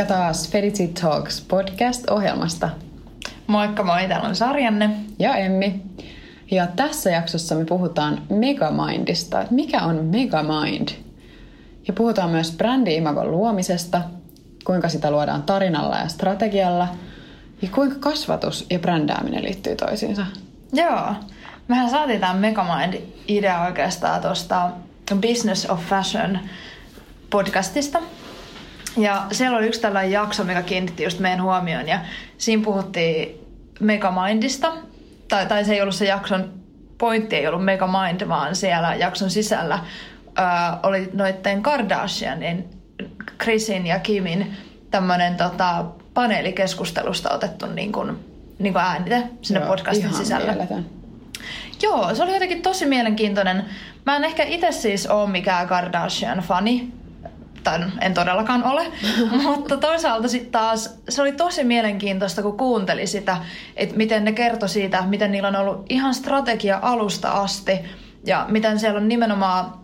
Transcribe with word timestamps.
Moikka 0.00 0.14
taas 0.14 0.50
Feditsi 0.50 0.88
Talks 0.88 1.40
podcast-ohjelmasta. 1.40 2.70
Moikka 3.46 3.82
moi, 3.82 4.08
täällä 4.08 4.28
on 4.28 4.36
Sarjanne. 4.36 4.90
Ja 5.18 5.36
Emmi. 5.36 5.82
Ja 6.50 6.66
tässä 6.66 7.10
jaksossa 7.10 7.54
me 7.54 7.64
puhutaan 7.64 8.22
Megamindista. 8.30 9.44
Mikä 9.50 9.82
on 9.82 10.04
Megamind? 10.04 10.88
Ja 11.88 11.92
puhutaan 11.92 12.30
myös 12.30 12.56
brändi-imagon 12.56 13.30
luomisesta, 13.30 14.02
kuinka 14.64 14.88
sitä 14.88 15.10
luodaan 15.10 15.42
tarinalla 15.42 15.96
ja 15.96 16.08
strategialla, 16.08 16.88
ja 17.62 17.68
kuinka 17.68 17.96
kasvatus 18.00 18.66
ja 18.70 18.78
brändääminen 18.78 19.42
liittyy 19.42 19.76
toisiinsa. 19.76 20.26
Joo. 20.72 21.14
Mehän 21.68 21.90
saatiin 21.90 22.20
tämä 22.20 22.34
Megamind-idea 22.34 23.62
oikeastaan 23.62 24.20
tuosta 24.20 24.70
Business 25.20 25.70
of 25.70 25.80
Fashion 25.80 26.38
podcastista. 27.30 27.98
Ja 28.96 29.26
siellä 29.32 29.58
oli 29.58 29.66
yksi 29.66 29.80
tällainen 29.80 30.12
jakso, 30.12 30.44
mikä 30.44 30.62
kiinnitti 30.62 31.04
just 31.04 31.18
meidän 31.18 31.42
huomioon. 31.42 31.88
Ja 31.88 32.00
siinä 32.38 32.64
puhuttiin 32.64 33.40
Megamindista. 33.80 34.72
Tai, 35.28 35.46
tai 35.46 35.64
se 35.64 35.74
ei 35.74 35.82
ollut 35.82 35.94
se 35.94 36.04
jakson 36.04 36.52
pointti, 36.98 37.36
ei 37.36 37.46
ollut 37.46 37.64
Megamind, 37.64 38.28
vaan 38.28 38.56
siellä 38.56 38.94
jakson 38.94 39.30
sisällä 39.30 39.78
ää, 40.36 40.78
oli 40.82 41.10
noitten 41.12 41.62
Kardashianin, 41.62 42.64
Chrisin 43.42 43.86
ja 43.86 43.98
Kimin 43.98 44.56
tämmöinen 44.90 45.36
tota, 45.36 45.84
paneelikeskustelusta 46.14 47.34
otettu 47.34 47.66
niin 47.66 47.92
kuin, 47.92 48.18
niin 48.58 48.72
kuin 48.72 48.82
äänite 48.82 49.22
sinne 49.42 49.60
Joo, 49.60 49.68
podcastin 49.68 50.14
sisällä. 50.14 50.52
mieletön. 50.52 50.86
Joo, 51.82 52.14
se 52.14 52.22
oli 52.22 52.32
jotenkin 52.32 52.62
tosi 52.62 52.86
mielenkiintoinen. 52.86 53.64
Mä 54.06 54.16
en 54.16 54.24
ehkä 54.24 54.42
itse 54.42 54.72
siis 54.72 55.06
ole 55.06 55.30
mikään 55.30 55.68
Kardashian-fani, 55.68 56.92
tai 57.64 57.78
en 58.00 58.14
todellakaan 58.14 58.64
ole, 58.64 58.86
mutta 59.42 59.76
toisaalta 59.76 60.28
sitten 60.28 60.52
taas 60.52 60.98
se 61.08 61.22
oli 61.22 61.32
tosi 61.32 61.64
mielenkiintoista, 61.64 62.42
kun 62.42 62.56
kuunteli 62.56 63.06
sitä, 63.06 63.36
että 63.76 63.96
miten 63.96 64.24
ne 64.24 64.32
kertoi 64.32 64.68
siitä, 64.68 65.02
miten 65.06 65.32
niillä 65.32 65.48
on 65.48 65.56
ollut 65.56 65.86
ihan 65.88 66.14
strategia 66.14 66.78
alusta 66.82 67.30
asti 67.30 67.72
ja 68.26 68.46
miten 68.48 68.78
siellä 68.78 68.98
on 68.98 69.08
nimenomaan 69.08 69.80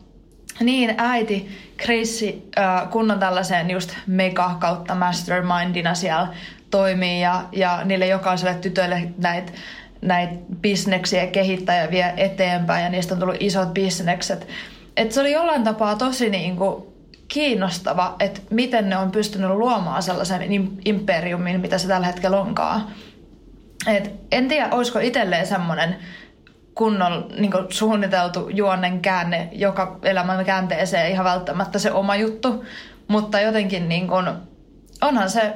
niin 0.61 0.95
äiti 0.99 1.49
Chrissi 1.83 2.51
äh, 2.59 2.91
kunnon 2.91 3.19
tällaiseen 3.19 3.71
just 3.71 3.95
mega 4.07 4.57
kautta 4.61 4.95
mastermindina 4.95 5.95
siellä 5.95 6.29
toimii 6.71 7.21
ja, 7.21 7.45
ja 7.53 7.85
niille 7.85 8.07
jokaiselle 8.07 8.55
tytölle 8.55 9.09
näitä 9.19 9.53
näitä 10.03 10.35
bisneksiä 10.61 11.27
kehittää 11.27 11.83
ja 11.83 11.91
vie 11.91 12.15
eteenpäin 12.17 12.85
ja 12.85 12.91
niistä 12.91 13.15
on 13.15 13.21
tullut 13.21 13.37
isot 13.41 13.75
bisnekset. 13.75 14.49
Et 14.97 15.13
se 15.13 15.21
oli 15.21 15.33
jollain 15.33 15.65
tapaa 15.65 15.97
tosi 15.97 16.31
niinku 16.31 16.96
kiinnostava, 17.29 18.17
että 18.21 18.41
miten 18.51 18.89
ne 18.89 18.97
on 18.97 19.11
pystynyt 19.11 19.51
luomaan 19.51 20.03
sellaisen 20.03 20.43
im- 20.43 20.81
imperiumin, 20.85 21.61
mitä 21.61 21.79
se 21.79 21.89
tällä 21.89 22.07
hetkellä 22.07 22.41
onkaan. 22.41 22.87
Et 23.87 24.11
en 24.33 24.49
tiedä, 24.49 24.69
olisiko 24.71 24.99
itselleen 24.99 25.47
semmoinen 25.47 25.97
kunnon 26.75 27.27
niin 27.39 27.53
suunniteltu 27.69 28.49
juonnen 28.49 29.01
käänne 29.01 29.49
joka 29.53 29.99
elämän 30.03 30.45
käänteeseen 30.45 31.11
ihan 31.13 31.25
välttämättä 31.25 31.79
se 31.79 31.93
oma 31.93 32.17
juttu, 32.17 32.65
mutta 33.09 33.41
jotenkin 33.41 33.89
niin 33.89 34.09
kuin, 34.09 34.29
onhan 35.03 35.31
se 35.31 35.55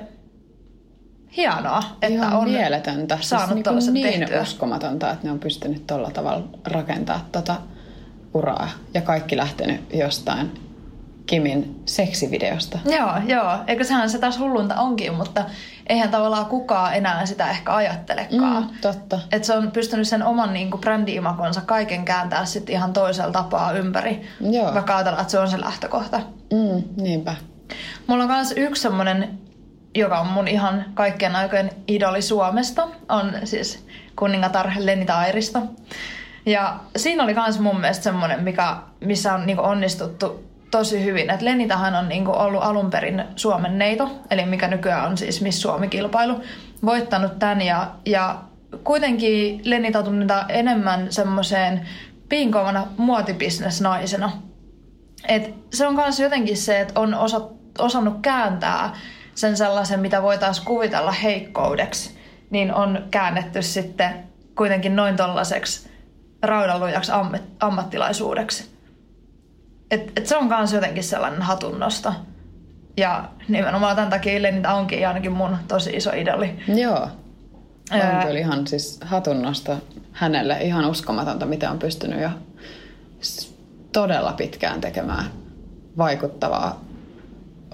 hienoa, 1.36 1.82
että 2.02 2.06
Ihan 2.06 2.32
on 2.32 2.50
mieletöntä. 2.50 3.18
saanut 3.20 3.50
siis 3.50 3.62
tollasen 3.64 3.94
niin 3.94 4.20
tehtyä. 4.20 4.42
uskomatonta, 4.42 5.10
että 5.10 5.26
ne 5.26 5.32
on 5.32 5.38
pystynyt 5.38 5.86
tuolla 5.86 6.10
tavalla 6.10 6.48
rakentaa 6.64 7.28
tota 7.32 7.54
uraa. 8.34 8.70
Ja 8.94 9.00
kaikki 9.00 9.36
lähtenyt 9.36 9.80
jostain 9.94 10.69
Kimin 11.26 11.82
seksivideosta. 11.86 12.78
Joo, 12.84 13.12
joo. 13.26 13.58
Eikö 13.66 13.84
sehän 13.84 14.10
se 14.10 14.18
taas 14.18 14.38
hullunta 14.38 14.74
onkin, 14.74 15.14
mutta 15.14 15.44
eihän 15.86 16.08
tavallaan 16.08 16.46
kukaan 16.46 16.94
enää 16.94 17.26
sitä 17.26 17.50
ehkä 17.50 17.74
ajattelekaan. 17.74 18.62
Mm, 18.62 18.78
totta. 18.80 19.20
Että 19.32 19.46
se 19.46 19.54
on 19.54 19.70
pystynyt 19.70 20.08
sen 20.08 20.22
oman 20.22 20.52
niin 20.52 20.70
kuin 20.70 20.80
brändi-imakonsa 20.80 21.60
kaiken 21.66 22.04
kääntää 22.04 22.44
sitten 22.44 22.74
ihan 22.74 22.92
toisella 22.92 23.32
tapaa 23.32 23.72
ympäri. 23.72 24.22
Joo. 24.40 24.74
Vaikka 24.74 24.96
ajatellaan, 24.96 25.22
että 25.22 25.30
se 25.30 25.38
on 25.38 25.50
se 25.50 25.60
lähtökohta. 25.60 26.20
Mm, 26.52 27.02
niinpä. 27.02 27.34
Mulla 28.06 28.24
on 28.24 28.30
myös 28.30 28.54
yksi 28.56 28.82
semmonen, 28.82 29.38
joka 29.94 30.18
on 30.18 30.26
mun 30.26 30.48
ihan 30.48 30.84
kaikkien 30.94 31.36
aikojen 31.36 31.70
idoli 31.88 32.22
Suomesta, 32.22 32.88
on 33.08 33.32
siis 33.44 33.86
kuningatar 34.16 34.70
Lenni 34.78 35.06
Tairisto. 35.06 35.62
Ja 36.46 36.80
siinä 36.96 37.24
oli 37.24 37.34
myös 37.34 37.60
mun 37.60 37.80
mielestä 37.80 38.04
semmoinen, 38.04 38.42
mikä, 38.42 38.76
missä 39.00 39.34
on 39.34 39.46
niinku 39.46 39.62
onnistuttu 39.62 40.49
tosi 40.70 41.04
hyvin. 41.04 41.30
Et 41.30 41.42
Lenitahan 41.42 41.94
on 41.94 42.08
niinku 42.08 42.32
ollut 42.32 42.62
alun 42.62 42.90
perin 42.90 43.24
Suomen 43.36 43.78
neito, 43.78 44.10
eli 44.30 44.46
mikä 44.46 44.68
nykyään 44.68 45.06
on 45.06 45.18
siis 45.18 45.42
Miss 45.42 45.62
Suomi-kilpailu, 45.62 46.40
voittanut 46.84 47.38
tämän 47.38 47.62
ja, 47.62 47.90
ja 48.06 48.38
kuitenkin 48.84 49.60
Lenita 49.64 50.02
tunnetaan 50.02 50.44
enemmän 50.48 51.12
semmoiseen 51.12 51.88
piinkovana 52.28 52.86
muotibisnesnaisena. 52.96 54.32
Et 55.28 55.54
se 55.72 55.86
on 55.86 55.94
myös 55.94 56.20
jotenkin 56.20 56.56
se, 56.56 56.80
että 56.80 57.00
on 57.00 57.14
osa, 57.14 57.40
osannut 57.78 58.18
kääntää 58.22 58.96
sen 59.34 59.56
sellaisen, 59.56 60.00
mitä 60.00 60.22
voitaisiin 60.22 60.66
kuvitella 60.66 61.12
heikkoudeksi, 61.12 62.18
niin 62.50 62.74
on 62.74 63.04
käännetty 63.10 63.62
sitten 63.62 64.24
kuitenkin 64.56 64.96
noin 64.96 65.16
tollaiseksi 65.16 65.90
raudanlujaksi 66.42 67.12
ammat, 67.12 67.42
ammattilaisuudeksi. 67.60 68.79
Et, 69.90 70.12
et 70.16 70.26
se 70.26 70.36
on 70.36 70.46
myös 70.48 70.72
jotenkin 70.72 71.04
sellainen 71.04 71.42
hatunnosto. 71.42 72.12
Ja 72.96 73.24
nimenomaan 73.48 73.96
tämän 73.96 74.10
takia 74.10 74.42
Lenita 74.42 74.74
onkin 74.74 75.08
ainakin 75.08 75.32
mun 75.32 75.56
tosi 75.68 75.90
iso 75.90 76.10
idoli. 76.12 76.58
Joo. 76.68 77.08
On 77.92 78.00
Ää. 78.00 78.24
kyllä 78.26 78.38
ihan 78.38 78.66
siis 78.66 79.00
hatunnosta 79.04 79.76
hänelle 80.12 80.58
ihan 80.60 80.84
uskomatonta, 80.84 81.46
mitä 81.46 81.70
on 81.70 81.78
pystynyt 81.78 82.20
jo 82.20 82.30
todella 83.92 84.32
pitkään 84.32 84.80
tekemään 84.80 85.24
vaikuttavaa 85.98 86.80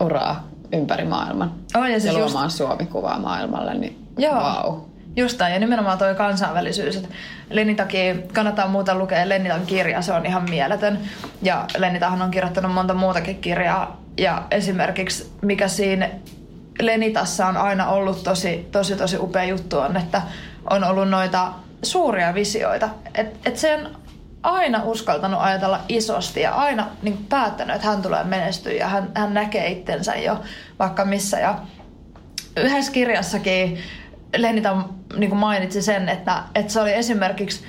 uraa 0.00 0.48
ympäri 0.72 1.04
maailman. 1.04 1.52
On, 1.74 1.82
ja 1.82 1.88
ja 1.92 2.00
siis 2.00 2.14
just- 2.14 2.20
luomaan 2.24 2.50
Suomi-kuvaa 2.50 3.18
maailmalle, 3.18 3.74
niin 3.74 4.08
Joo. 4.18 4.34
wow. 4.34 4.80
Just 5.16 5.38
näin, 5.38 5.52
ja 5.52 5.58
nimenomaan 5.60 5.98
toi 5.98 6.14
kansainvälisyys. 6.14 6.96
että 6.96 7.08
Lenitakin 7.50 8.28
kannattaa 8.32 8.68
muuta 8.68 8.94
lukea 8.94 9.28
Lenitan 9.28 9.66
kirja, 9.66 10.02
se 10.02 10.12
on 10.12 10.26
ihan 10.26 10.50
mieletön. 10.50 10.98
Ja 11.42 11.66
Lenitahan 11.78 12.22
on 12.22 12.30
kirjoittanut 12.30 12.74
monta 12.74 12.94
muutakin 12.94 13.40
kirjaa. 13.40 14.00
Ja 14.18 14.42
esimerkiksi 14.50 15.32
mikä 15.42 15.68
siinä 15.68 16.10
Lenitassa 16.80 17.46
on 17.46 17.56
aina 17.56 17.88
ollut 17.88 18.22
tosi, 18.22 18.68
tosi, 18.72 18.96
tosi 18.96 19.16
upea 19.18 19.44
juttu 19.44 19.78
on, 19.78 19.96
että 19.96 20.22
on 20.70 20.84
ollut 20.84 21.08
noita 21.08 21.52
suuria 21.82 22.34
visioita. 22.34 22.88
Että 23.14 23.48
et 23.48 23.56
se 23.56 23.74
on 23.74 23.96
aina 24.42 24.82
uskaltanut 24.84 25.40
ajatella 25.42 25.80
isosti 25.88 26.40
ja 26.40 26.54
aina 26.54 26.86
niin 27.02 27.26
päättänyt, 27.28 27.76
että 27.76 27.88
hän 27.88 28.02
tulee 28.02 28.24
menestyä 28.24 28.72
ja 28.72 28.88
hän, 28.88 29.10
hän 29.14 29.34
näkee 29.34 29.68
itsensä 29.68 30.16
jo 30.16 30.40
vaikka 30.78 31.04
missä. 31.04 31.40
Ja 31.40 31.58
yhdessä 32.56 32.92
kirjassakin 32.92 33.78
Lenita 34.36 34.76
niin 35.16 35.36
mainitsi 35.36 35.82
sen, 35.82 36.08
että, 36.08 36.42
että 36.54 36.72
se 36.72 36.80
oli 36.80 36.92
esimerkiksi 36.92 37.64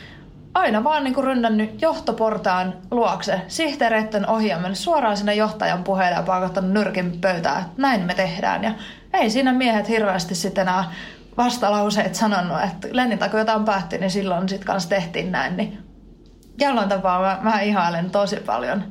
aina 0.54 0.84
vaan 0.84 1.04
niin 1.04 1.24
rynnännyt 1.24 1.82
johtoportaan 1.82 2.74
luokse, 2.92 3.42
sihteereiden 3.48 4.30
ohi 4.30 4.50
mennyt 4.50 4.78
suoraan 4.78 5.18
sinne 5.18 5.36
johtajan 5.36 5.84
puheelle 5.84 6.16
ja 6.16 6.24
paakottanut 6.24 6.72
nyrkin 6.72 7.22
pöytään, 7.22 7.62
että 7.62 7.74
näin 7.78 8.02
me 8.02 8.14
tehdään. 8.14 8.64
Ja 8.64 8.72
ei 9.14 9.30
siinä 9.30 9.54
miehet 9.54 9.90
hirveästi 9.90 10.36
sitten 10.36 10.62
enää 10.62 10.92
vastalauseet 11.38 12.16
sanonut, 12.16 12.64
että 12.64 12.88
Lenniltä 12.92 13.30
kun 13.30 13.40
jotain 13.40 13.66
päätti, 13.66 13.98
niin 13.98 14.12
silloin 14.12 14.50
sitten 14.50 14.68
kanssa 14.68 14.90
tehtiin 14.90 15.32
näin. 15.32 15.58
Niin 15.58 15.78
jollain 16.60 16.90
tapaa 16.90 17.22
mä, 17.22 17.40
mä 17.42 17.62
ihailen 17.62 18.10
tosi 18.10 18.36
paljon 18.36 18.84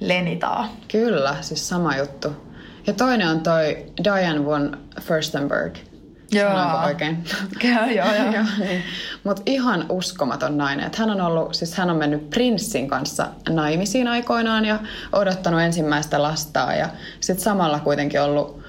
Lenitaa. 0.00 0.68
Kyllä, 0.92 1.36
siis 1.40 1.68
sama 1.68 1.96
juttu. 1.96 2.48
Ja 2.86 2.92
toinen 2.92 3.28
on 3.28 3.40
toi 3.40 3.86
Diane 4.04 4.44
von 4.44 4.78
Furstenberg. 5.00 5.76
Joo. 6.32 6.84
Oikein? 6.86 7.24
Joo, 7.74 7.86
joo, 7.86 8.32
joo. 8.32 8.44
niin. 8.66 8.82
Mutta 9.24 9.42
ihan 9.46 9.86
uskomaton 9.88 10.58
nainen. 10.58 10.86
Et 10.86 10.96
hän 10.96 11.10
on 11.10 11.20
ollut, 11.20 11.54
siis 11.54 11.74
hän 11.74 11.90
on 11.90 11.96
mennyt 11.96 12.30
prinssin 12.30 12.88
kanssa 12.88 13.28
naimisiin 13.48 14.08
aikoinaan 14.08 14.64
ja 14.64 14.78
odottanut 15.12 15.60
ensimmäistä 15.60 16.22
lastaa. 16.22 16.74
Ja 16.74 16.88
sitten 17.20 17.44
samalla 17.44 17.80
kuitenkin 17.80 18.20
ollut 18.20 18.62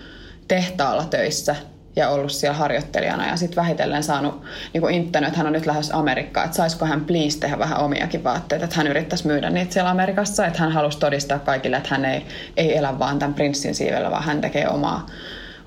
tehtaalla 0.47 1.05
töissä 1.05 1.55
ja 1.95 2.09
ollut 2.09 2.31
siellä 2.31 2.57
harjoittelijana 2.57 3.27
ja 3.27 3.35
sitten 3.35 3.55
vähitellen 3.55 4.03
saanut 4.03 4.41
niin 4.73 4.89
inttänyt, 4.89 5.27
että 5.27 5.37
hän 5.37 5.47
on 5.47 5.53
nyt 5.53 5.65
lähes 5.65 5.91
Amerikkaan, 5.91 6.45
että 6.45 6.57
saisiko 6.57 6.85
hän 6.85 7.05
please 7.05 7.39
tehdä 7.39 7.59
vähän 7.59 7.79
omiakin 7.79 8.23
vaatteita, 8.23 8.65
että 8.65 8.77
hän 8.77 8.87
yrittäisi 8.87 9.27
myydä 9.27 9.49
niitä 9.49 9.73
siellä 9.73 9.89
Amerikassa, 9.89 10.45
että 10.45 10.59
hän 10.59 10.71
halusi 10.71 10.99
todistaa 10.99 11.39
kaikille, 11.39 11.77
että 11.77 11.89
hän 11.89 12.05
ei, 12.05 12.25
ei 12.57 12.77
elä 12.77 12.99
vaan 12.99 13.19
tämän 13.19 13.33
prinssin 13.33 13.75
siivellä, 13.75 14.11
vaan 14.11 14.23
hän 14.23 14.41
tekee 14.41 14.69
omaa, 14.69 15.05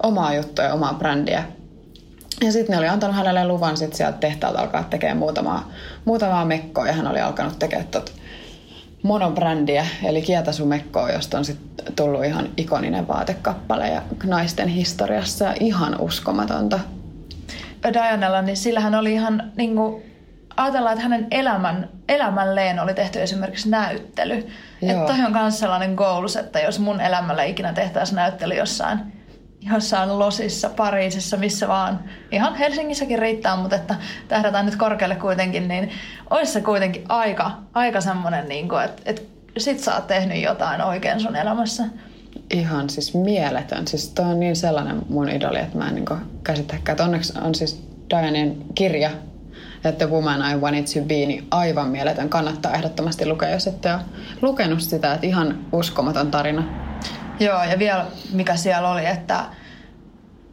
omaa 0.02 0.34
juttua 0.34 0.64
ja 0.64 0.74
omaa 0.74 0.94
brändiä. 0.94 1.44
Ja 2.42 2.52
sitten 2.52 2.72
ne 2.72 2.78
oli 2.78 2.88
antanut 2.88 3.16
hänelle 3.16 3.46
luvan 3.46 3.76
sitten 3.76 3.96
sieltä 3.96 4.18
tehtaalta 4.18 4.60
alkaa 4.60 4.84
tekemään 4.84 5.16
muutamaa, 5.18 5.70
muutamaa 6.04 6.44
mekkoa 6.44 6.86
ja 6.86 6.92
hän 6.92 7.06
oli 7.06 7.20
alkanut 7.20 7.58
tekemään 7.58 7.88
tot 7.88 8.12
monobrändiä, 9.02 9.86
eli 10.04 10.22
kietasumekkoa, 10.22 11.10
josta 11.10 11.38
on 11.38 11.44
sitten 11.44 11.94
tullut 11.94 12.24
ihan 12.24 12.48
ikoninen 12.56 13.08
vaatekappale 13.08 13.88
ja 13.88 14.02
naisten 14.24 14.68
historiassa 14.68 15.54
ihan 15.60 16.00
uskomatonta. 16.00 16.78
Dianella, 17.92 18.42
niin 18.42 18.56
sillähän 18.56 18.94
oli 18.94 19.12
ihan 19.12 19.52
niin 19.56 19.76
kuin, 19.76 20.02
ajatellaan, 20.56 20.92
että 20.92 21.02
hänen 21.02 21.26
elämän, 21.30 21.88
elämälleen 22.08 22.80
oli 22.80 22.94
tehty 22.94 23.22
esimerkiksi 23.22 23.70
näyttely. 23.70 24.46
Että 24.82 25.06
toi 25.06 25.24
on 25.26 25.32
myös 25.32 25.58
sellainen 25.58 25.94
goals, 25.94 26.36
että 26.36 26.60
jos 26.60 26.78
mun 26.78 27.00
elämällä 27.00 27.44
ikinä 27.44 27.72
tehtäisiin 27.72 28.16
näyttely 28.16 28.54
jossain 28.54 29.21
jossain 29.72 30.18
Losissa, 30.18 30.68
Pariisissa, 30.68 31.36
missä 31.36 31.68
vaan. 31.68 32.00
Ihan 32.30 32.54
Helsingissäkin 32.54 33.18
riittää, 33.18 33.56
mutta 33.56 33.76
että 33.76 33.94
tähdätään 34.28 34.66
nyt 34.66 34.76
korkealle 34.76 35.16
kuitenkin, 35.16 35.68
niin 35.68 35.90
olisi 36.30 36.52
se 36.52 36.60
kuitenkin 36.60 37.04
aika, 37.08 37.50
aika 37.74 38.00
semmoinen, 38.00 38.48
niin 38.48 38.68
kuin, 38.68 38.84
että, 38.84 39.02
että 39.06 39.22
sit 39.58 39.78
sä 39.78 39.94
oot 39.94 40.06
tehnyt 40.06 40.42
jotain 40.42 40.82
oikein 40.82 41.20
sun 41.20 41.36
elämässä. 41.36 41.84
Ihan 42.50 42.90
siis 42.90 43.14
mieletön. 43.14 43.88
Siis 43.88 44.08
toi 44.08 44.24
on 44.24 44.40
niin 44.40 44.56
sellainen 44.56 45.02
mun 45.08 45.28
idoli, 45.28 45.58
että 45.58 45.78
mä 45.78 45.88
en 45.88 45.94
niin 45.94 46.04
käsitäkään. 46.44 47.00
Onneksi 47.00 47.32
on 47.38 47.54
siis 47.54 47.82
Dianen 48.10 48.56
kirja, 48.74 49.10
että 49.84 50.06
Woman 50.06 50.52
I 50.52 50.56
Want 50.56 50.76
It 50.76 50.84
To 50.84 51.00
Be, 51.06 51.14
niin 51.14 51.46
aivan 51.50 51.88
mieletön. 51.88 52.28
Kannattaa 52.28 52.74
ehdottomasti 52.74 53.26
lukea, 53.26 53.50
jos 53.50 53.66
ette 53.66 53.92
ole 53.92 54.00
lukenut 54.42 54.80
sitä. 54.80 55.14
Että 55.14 55.26
ihan 55.26 55.64
uskomaton 55.72 56.30
tarina. 56.30 56.81
Joo, 57.44 57.64
ja 57.64 57.78
vielä 57.78 58.06
mikä 58.32 58.56
siellä 58.56 58.90
oli, 58.90 59.06
että 59.06 59.44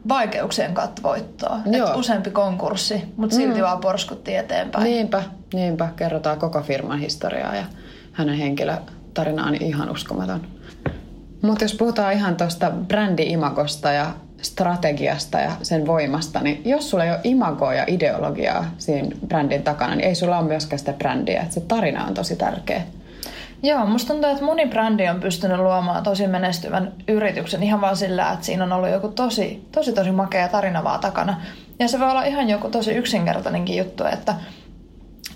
vaikeuksien 0.10 0.74
kautta 0.74 1.04
voittoa. 1.04 1.60
Että 1.66 1.96
useampi 1.96 2.30
konkurssi, 2.32 3.02
mutta 3.18 3.36
silti 3.36 3.60
mm. 3.60 3.64
vaan 3.64 3.80
porskutti 3.80 4.36
eteenpäin. 4.36 4.84
Niinpä, 4.84 5.24
niinpä. 5.54 5.90
Kerrotaan 5.96 6.40
koko 6.40 6.62
firman 6.62 7.00
historiaa 7.00 7.56
ja 7.56 7.64
hänen 8.12 8.36
henkilötarina 8.36 9.46
on 9.46 9.56
ihan 9.56 9.90
uskomaton. 9.90 10.42
Mutta 11.42 11.64
jos 11.64 11.74
puhutaan 11.74 12.14
ihan 12.14 12.36
tuosta 12.36 12.72
brändi-imagosta 12.88 13.92
ja 13.92 14.12
strategiasta 14.42 15.40
ja 15.40 15.52
sen 15.62 15.88
voimasta, 15.88 16.40
niin 16.40 16.62
jos 16.66 16.90
sulla 16.90 17.04
ei 17.04 17.12
ole 17.12 17.20
imagoa 17.24 17.74
ja 17.74 17.84
ideologiaa 17.88 18.72
siinä 18.78 19.16
brändin 19.28 19.64
takana, 19.64 19.96
niin 19.96 20.08
ei 20.08 20.16
sulla 20.16 20.38
ole 20.38 20.48
myöskään 20.48 20.80
sitä 20.80 20.94
brändiä. 20.94 21.42
Et 21.42 21.52
se 21.52 21.60
tarina 21.62 22.06
on 22.06 22.14
tosi 22.14 22.36
tärkeä. 22.36 22.82
Joo, 23.64 23.86
musta 23.86 24.14
tuntuu, 24.14 24.30
että 24.30 24.46
moni 24.46 24.66
brändi 24.68 25.08
on 25.08 25.20
pystynyt 25.20 25.60
luomaan 25.60 26.04
tosi 26.04 26.28
menestyvän 26.28 26.94
yrityksen 27.08 27.64
ihan 27.64 27.82
vaan 27.82 27.98
sillä, 27.98 28.32
että 28.32 28.46
siinä 28.46 28.64
on 28.64 28.72
ollut 28.72 28.90
joku 28.90 29.08
tosi, 29.08 29.68
tosi, 29.72 29.94
tosi 29.94 30.12
makea 30.12 30.48
tarina 30.48 30.84
vaan 30.84 31.00
takana. 31.00 31.42
Ja 31.80 31.88
se 31.88 32.00
voi 32.00 32.10
olla 32.10 32.24
ihan 32.24 32.50
joku 32.50 32.70
tosi 32.70 32.92
yksinkertainenkin 32.92 33.78
juttu, 33.78 34.04
että 34.04 34.36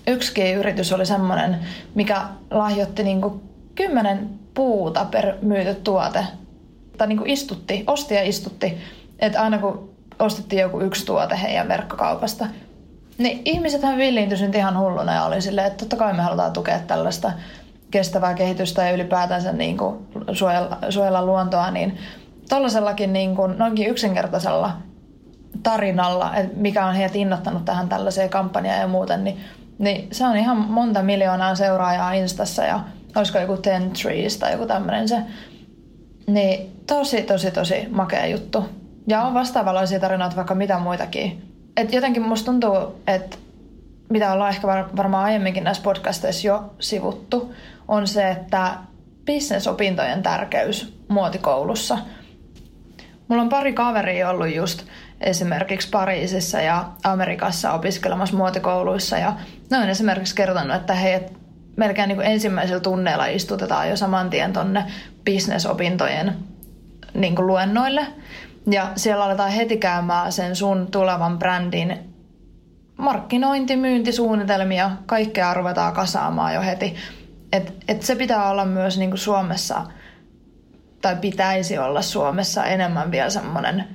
yksikin 0.07 0.55
yritys 0.55 0.93
oli 0.93 1.05
semmoinen, 1.05 1.59
mikä 1.95 2.21
lahjoitti 2.51 3.03
niinku 3.03 3.41
kymmenen 3.75 4.29
puuta 4.53 5.05
per 5.05 5.35
myyty 5.41 5.75
tuote. 5.75 6.25
Tai 6.97 7.07
niinku 7.07 7.23
istutti, 7.27 7.83
osti 7.87 8.15
ja 8.15 8.23
istutti. 8.23 8.77
Että 9.19 9.41
aina 9.41 9.57
kun 9.57 9.93
ostettiin 10.19 10.61
joku 10.61 10.79
yksi 10.79 11.05
tuote 11.05 11.41
heidän 11.41 11.67
verkkokaupasta, 11.67 12.47
niin 13.17 13.41
ihmisethän 13.45 13.97
villiintyi 13.97 14.37
ihan 14.55 14.79
hulluna 14.79 15.13
ja 15.13 15.25
oli 15.25 15.41
silleen, 15.41 15.67
että 15.67 15.77
totta 15.77 15.95
kai 15.95 16.13
me 16.13 16.21
halutaan 16.21 16.53
tukea 16.53 16.79
tällaista 16.79 17.31
kestävää 17.93 18.33
kehitystä 18.33 18.83
ja 18.83 18.91
ylipäätänsä 18.91 19.51
niin 19.51 19.77
kuin 19.77 20.07
suojella, 20.31 20.77
suojella 20.89 21.25
luontoa, 21.25 21.71
niin 21.71 21.97
tuollaisellakin 22.49 23.13
niin 23.13 23.35
noinkin 23.57 23.89
yksinkertaisella 23.89 24.71
tarinalla, 25.63 26.35
että 26.35 26.57
mikä 26.57 26.85
on 26.85 26.95
heidät 26.95 27.15
innottanut 27.15 27.65
tähän 27.65 27.89
tällaiseen 27.89 28.29
kampanjaan 28.29 28.79
ja 28.79 28.87
muuten, 28.87 29.23
niin, 29.23 29.37
niin 29.79 30.07
se 30.11 30.25
on 30.25 30.37
ihan 30.37 30.57
monta 30.57 31.03
miljoonaa 31.03 31.55
seuraajaa 31.55 32.13
Instassa 32.13 32.63
ja 32.63 32.79
olisiko 33.15 33.39
joku 33.39 33.57
Ten 33.57 33.91
Trees 34.01 34.37
tai 34.37 34.51
joku 34.51 34.65
tämmöinen 34.65 35.07
se. 35.07 35.17
Niin 36.27 36.71
tosi, 36.87 37.21
tosi, 37.21 37.51
tosi 37.51 37.87
makea 37.89 38.25
juttu. 38.25 38.65
Ja 39.07 39.21
on 39.21 39.33
vastaavanlaisia 39.33 39.99
tarinoita 39.99 40.35
vaikka 40.35 40.55
mitä 40.55 40.79
muitakin. 40.79 41.49
Et 41.77 41.93
jotenkin 41.93 42.23
musta 42.23 42.45
tuntuu, 42.45 43.01
että 43.07 43.37
mitä 44.09 44.33
ollaan 44.33 44.49
ehkä 44.49 44.67
varmaan 44.67 45.25
aiemminkin 45.25 45.63
näissä 45.63 45.83
podcasteissa 45.83 46.47
jo 46.47 46.73
sivuttu, 46.79 47.53
on 47.87 48.07
se, 48.07 48.31
että 48.31 48.73
bisnesopintojen 49.25 50.23
tärkeys 50.23 50.97
muotikoulussa. 51.07 51.97
Mulla 53.27 53.41
on 53.41 53.49
pari 53.49 53.73
kaveria 53.73 54.29
ollut 54.29 54.55
just 54.55 54.83
esimerkiksi 55.21 55.89
Pariisissa 55.89 56.61
ja 56.61 56.85
Amerikassa 57.03 57.73
opiskelemassa 57.73 58.35
muotikouluissa 58.35 59.17
ja 59.17 59.33
ne 59.69 59.77
on 59.77 59.89
esimerkiksi 59.89 60.35
kertonut, 60.35 60.75
että 60.75 60.93
he 60.93 61.29
melkein 61.75 62.07
niin 62.07 62.17
kuin 62.17 62.27
ensimmäisellä 62.27 62.79
tunneilla 62.79 63.25
istutetaan 63.25 63.89
jo 63.89 63.97
saman 63.97 64.29
tien 64.29 64.53
tonne 64.53 64.85
bisnesopintojen 65.23 66.35
niin 67.13 67.35
kuin 67.35 67.47
luennoille. 67.47 68.07
Ja 68.71 68.91
siellä 68.95 69.25
aletaan 69.25 69.51
heti 69.51 69.77
käymään 69.77 70.31
sen 70.31 70.55
sun 70.55 70.87
tulevan 70.91 71.39
brändin 71.39 72.13
markkinointi, 72.97 73.75
myyntisuunnitelmia, 73.75 74.91
kaikkea 75.05 75.53
ruvetaan 75.53 75.93
kasaamaan 75.93 76.53
jo 76.53 76.61
heti. 76.61 76.95
Et, 77.53 77.73
et 77.87 78.01
se 78.03 78.15
pitää 78.15 78.49
olla 78.49 78.65
myös 78.65 78.97
niin 78.97 79.17
Suomessa, 79.17 79.81
tai 81.01 81.15
pitäisi 81.15 81.77
olla 81.77 82.01
Suomessa 82.01 82.65
enemmän 82.65 83.11
vielä 83.11 83.29
semmoinen, 83.29 83.87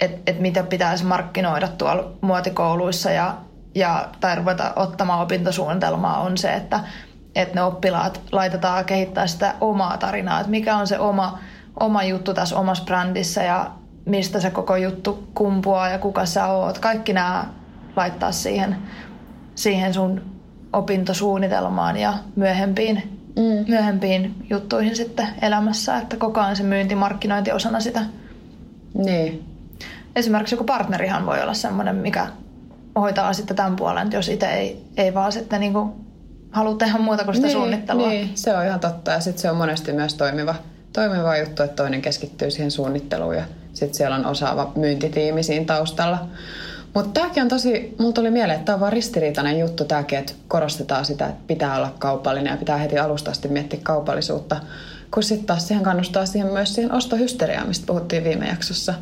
että 0.00 0.32
et 0.32 0.40
mitä 0.40 0.62
pitäisi 0.62 1.04
markkinoida 1.04 1.68
tuolla 1.68 2.12
muotikouluissa 2.20 3.10
ja, 3.10 3.36
ja, 3.74 4.08
tai 4.20 4.36
ruveta 4.36 4.72
ottamaan 4.76 5.22
opintosuunnitelmaa 5.22 6.20
on 6.20 6.38
se, 6.38 6.54
että 6.54 6.80
et 7.34 7.54
ne 7.54 7.62
oppilaat 7.62 8.20
laitetaan 8.32 8.84
kehittää 8.84 9.26
sitä 9.26 9.54
omaa 9.60 9.98
tarinaa, 9.98 10.40
että 10.40 10.50
mikä 10.50 10.76
on 10.76 10.86
se 10.86 10.98
oma, 10.98 11.38
oma 11.80 12.04
juttu 12.04 12.34
tässä 12.34 12.58
omassa 12.58 12.84
brändissä 12.84 13.42
ja 13.42 13.70
mistä 14.06 14.40
se 14.40 14.50
koko 14.50 14.76
juttu 14.76 15.28
kumpuaa 15.34 15.88
ja 15.88 15.98
kuka 15.98 16.26
sä 16.26 16.46
oot. 16.46 16.78
Kaikki 16.78 17.12
nämä 17.12 17.46
laittaa 17.96 18.32
siihen, 18.32 18.76
siihen 19.54 19.94
sun 19.94 20.41
opintosuunnitelmaan 20.72 21.96
ja 21.96 22.14
myöhempiin, 22.36 23.20
mm. 23.36 23.64
myöhempiin 23.68 24.46
juttuihin 24.50 24.96
sitten 24.96 25.28
elämässä, 25.42 25.98
että 25.98 26.16
koko 26.16 26.40
ajan 26.40 26.56
se 26.56 26.62
myyntimarkkinointi 26.62 27.52
osana 27.52 27.80
sitä. 27.80 28.00
Niin. 28.94 29.44
Esimerkiksi 30.16 30.54
joku 30.54 30.64
partnerihan 30.64 31.26
voi 31.26 31.42
olla 31.42 31.54
semmoinen, 31.54 31.96
mikä 31.96 32.26
hoitaa 32.96 33.32
sitten 33.32 33.56
tämän 33.56 33.76
puolen, 33.76 34.12
jos 34.12 34.28
itse 34.28 34.46
ei, 34.46 34.84
ei 34.96 35.14
vaan 35.14 35.32
sitten 35.32 35.60
niin 35.60 35.72
kuin 35.72 35.92
halua 36.50 36.74
tehdä 36.74 36.98
muuta 36.98 37.24
kuin 37.24 37.34
sitä 37.34 37.46
niin, 37.46 37.56
suunnittelua. 37.56 38.08
Niin, 38.08 38.30
se 38.34 38.56
on 38.56 38.66
ihan 38.66 38.80
totta 38.80 39.10
ja 39.10 39.20
sitten 39.20 39.42
se 39.42 39.50
on 39.50 39.56
monesti 39.56 39.92
myös 39.92 40.14
toimiva, 40.14 40.54
toimiva 40.92 41.36
juttu, 41.36 41.62
että 41.62 41.76
toinen 41.76 42.02
keskittyy 42.02 42.50
siihen 42.50 42.70
suunnitteluun 42.70 43.36
ja 43.36 43.44
sitten 43.72 43.94
siellä 43.94 44.16
on 44.16 44.26
osaava 44.26 44.72
myyntitiimi 44.76 45.42
siinä 45.42 45.64
taustalla. 45.64 46.26
Mutta 46.94 47.20
tämäkin 47.20 47.42
on 47.42 47.48
tosi, 47.48 47.94
mulla 47.98 48.12
tuli 48.12 48.30
mieleen, 48.30 48.56
että 48.56 48.66
tämä 48.66 48.74
on 48.74 48.80
vaan 48.80 48.92
ristiriitainen 48.92 49.58
juttu 49.58 49.84
tämäkin, 49.84 50.18
että 50.18 50.32
korostetaan 50.48 51.04
sitä, 51.04 51.26
että 51.26 51.42
pitää 51.46 51.76
olla 51.76 51.94
kaupallinen 51.98 52.50
ja 52.50 52.56
pitää 52.56 52.76
heti 52.76 52.98
alusta 52.98 53.30
asti 53.30 53.48
miettiä 53.48 53.80
kaupallisuutta. 53.82 54.56
Kun 55.10 55.22
sitten 55.22 55.46
taas 55.46 55.68
siihen 55.68 55.84
kannustaa 55.84 56.26
siihen 56.26 56.52
myös 56.52 56.74
siihen 56.74 56.92
ostohysteriaan, 56.92 57.68
mistä 57.68 57.86
puhuttiin 57.86 58.24
viime 58.24 58.48
jaksossa. 58.48 58.94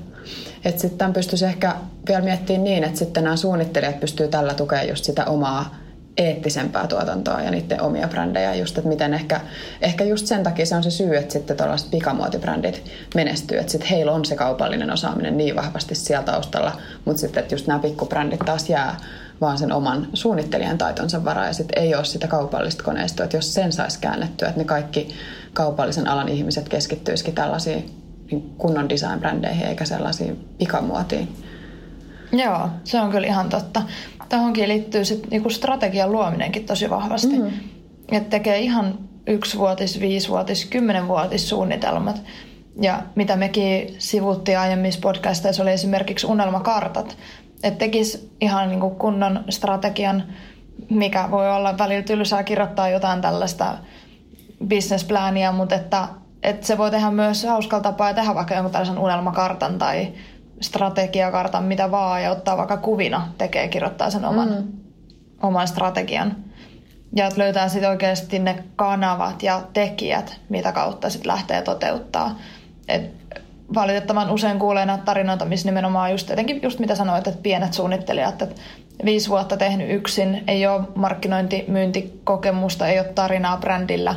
Että 0.64 0.80
sitten 0.80 1.12
pystyisi 1.12 1.44
ehkä 1.44 1.74
vielä 2.08 2.22
miettimään 2.22 2.64
niin, 2.64 2.84
että 2.84 2.98
sitten 2.98 3.24
nämä 3.24 3.36
suunnittelijat 3.36 4.00
pystyy 4.00 4.28
tällä 4.28 4.54
tukemaan 4.54 4.88
just 4.88 5.04
sitä 5.04 5.24
omaa 5.24 5.74
eettisempää 6.20 6.86
tuotantoa 6.86 7.40
ja 7.40 7.50
niiden 7.50 7.82
omia 7.82 8.08
brändejä. 8.08 8.54
Just, 8.54 8.78
että 8.78 8.88
miten 8.88 9.14
ehkä, 9.14 9.40
ehkä 9.80 10.04
just 10.04 10.26
sen 10.26 10.42
takia 10.42 10.66
se 10.66 10.76
on 10.76 10.82
se 10.82 10.90
syy, 10.90 11.16
että 11.16 11.32
sitten 11.32 11.56
tällaiset 11.56 11.90
pikamuotibrändit 11.90 12.82
menestyy. 13.14 13.58
Että 13.58 13.72
sitten 13.72 13.90
heillä 13.90 14.12
on 14.12 14.24
se 14.24 14.36
kaupallinen 14.36 14.90
osaaminen 14.90 15.36
niin 15.36 15.56
vahvasti 15.56 15.94
siellä 15.94 16.24
taustalla, 16.24 16.72
mutta 17.04 17.20
sitten 17.20 17.42
että 17.42 17.54
just 17.54 17.66
nämä 17.66 17.78
pikkubrändit 17.78 18.40
taas 18.46 18.70
jää 18.70 18.96
vaan 19.40 19.58
sen 19.58 19.72
oman 19.72 20.08
suunnittelijan 20.14 20.78
taitonsa 20.78 21.24
varaa 21.24 21.46
ja 21.46 21.52
sitten 21.52 21.82
ei 21.82 21.94
ole 21.94 22.04
sitä 22.04 22.28
kaupallista 22.28 22.84
koneistoa, 22.84 23.24
että 23.24 23.36
jos 23.36 23.54
sen 23.54 23.72
saisi 23.72 23.98
käännettyä, 24.00 24.48
että 24.48 24.60
ne 24.60 24.64
kaikki 24.64 25.08
kaupallisen 25.52 26.08
alan 26.08 26.28
ihmiset 26.28 26.68
keskittyisikin 26.68 27.34
tällaisiin 27.34 27.90
niin 28.30 28.54
kunnon 28.58 28.88
design-brändeihin 28.88 29.66
eikä 29.66 29.84
sellaisiin 29.84 30.48
pikamuotiin. 30.58 31.49
Joo, 32.32 32.68
se 32.84 33.00
on 33.00 33.10
kyllä 33.10 33.26
ihan 33.26 33.48
totta. 33.48 33.82
Tähänkin 34.28 34.68
liittyy 34.68 35.04
sit 35.04 35.30
niinku 35.30 35.50
strategian 35.50 36.12
luominenkin 36.12 36.66
tosi 36.66 36.90
vahvasti. 36.90 37.38
Mm. 37.38 37.50
Että 38.12 38.30
tekee 38.30 38.58
ihan 38.58 38.98
yksivuotis, 39.26 40.00
viisivuotis, 40.00 40.64
kymmenenvuotis 40.64 41.48
suunnitelmat. 41.48 42.22
Ja 42.82 43.02
mitä 43.14 43.36
mekin 43.36 43.94
sivuttiin 43.98 44.58
aiemmissa 44.58 45.00
podcasteissa 45.00 45.62
oli 45.62 45.70
esimerkiksi 45.70 46.26
unelmakartat. 46.26 47.16
Että 47.62 47.78
tekisi 47.78 48.32
ihan 48.40 48.68
niinku 48.68 48.90
kunnon 48.90 49.44
strategian, 49.48 50.22
mikä 50.90 51.28
voi 51.30 51.50
olla 51.50 51.78
välillä 51.78 52.02
tylsää 52.02 52.42
kirjoittaa 52.42 52.88
jotain 52.88 53.20
tällaista 53.20 53.78
businessplania, 54.68 55.52
mutta 55.52 55.74
että, 55.74 56.08
että 56.42 56.66
se 56.66 56.78
voi 56.78 56.90
tehdä 56.90 57.10
myös 57.10 57.44
hauskalla 57.44 57.82
tapaa 57.82 58.08
ja 58.08 58.14
tehdä 58.14 58.34
vaikka 58.34 58.54
jonkun 58.54 58.72
tällaisen 58.72 58.98
unelmakartan 58.98 59.78
tai 59.78 60.08
strategiakartan, 60.60 61.64
mitä 61.64 61.90
vaan, 61.90 62.22
ja 62.22 62.30
ottaa 62.30 62.56
vaikka 62.56 62.76
kuvina, 62.76 63.28
tekee, 63.38 63.68
kirjoittaa 63.68 64.10
sen 64.10 64.24
oman, 64.24 64.48
mm. 64.48 64.68
oman 65.42 65.68
strategian. 65.68 66.36
Ja 67.16 67.26
että 67.26 67.40
löytää 67.40 67.68
sitten 67.68 67.90
oikeasti 67.90 68.38
ne 68.38 68.64
kanavat 68.76 69.42
ja 69.42 69.62
tekijät, 69.72 70.40
mitä 70.48 70.72
kautta 70.72 71.10
sitten 71.10 71.32
lähtee 71.32 71.62
toteuttaa. 71.62 72.38
Et 72.88 73.10
valitettavan 73.74 74.30
usein 74.30 74.58
kuulee 74.58 74.86
näitä 74.86 75.04
tarinoita, 75.04 75.44
missä 75.44 75.68
nimenomaan 75.68 76.10
just, 76.10 76.30
etenkin 76.30 76.62
just 76.62 76.78
mitä 76.78 76.94
sanoit, 76.94 77.26
että 77.26 77.42
pienet 77.42 77.72
suunnittelijat, 77.72 78.42
että 78.42 78.60
viisi 79.04 79.28
vuotta 79.28 79.56
tehnyt 79.56 79.90
yksin, 79.90 80.44
ei 80.46 80.66
ole 80.66 80.82
markkinointi, 80.94 81.64
myyntikokemusta, 81.68 82.88
ei 82.88 82.98
ole 82.98 83.08
tarinaa 83.08 83.56
brändillä 83.56 84.14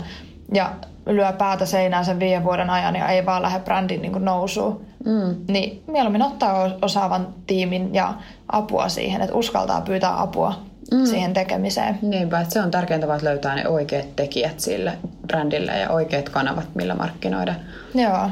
ja 0.53 0.73
lyö 1.05 1.33
päätä 1.33 1.65
seinään 1.65 2.05
sen 2.05 2.19
viiden 2.19 2.43
vuoden 2.43 2.69
ajan 2.69 2.95
ja 2.95 3.07
ei 3.07 3.25
vaan 3.25 3.41
lähde 3.41 3.59
brändin 3.59 4.01
niin 4.01 4.25
nousuun. 4.25 4.85
Mm. 5.05 5.35
Niin 5.47 5.83
mieluummin 5.87 6.21
ottaa 6.21 6.71
osaavan 6.81 7.27
tiimin 7.47 7.93
ja 7.95 8.13
apua 8.51 8.89
siihen, 8.89 9.21
että 9.21 9.35
uskaltaa 9.35 9.81
pyytää 9.81 10.21
apua 10.21 10.55
mm. 10.91 11.05
siihen 11.05 11.33
tekemiseen. 11.33 11.99
Niinpä, 12.01 12.41
että 12.41 12.53
se 12.53 12.61
on 12.61 12.71
tärkeintä 12.71 13.07
vaan 13.07 13.19
löytää 13.23 13.55
ne 13.55 13.67
oikeat 13.67 14.15
tekijät 14.15 14.59
sille 14.59 14.97
brändille 15.27 15.79
ja 15.79 15.89
oikeat 15.89 16.29
kanavat, 16.29 16.75
millä 16.75 16.95
markkinoida. 16.95 17.55
Joo. 17.95 18.29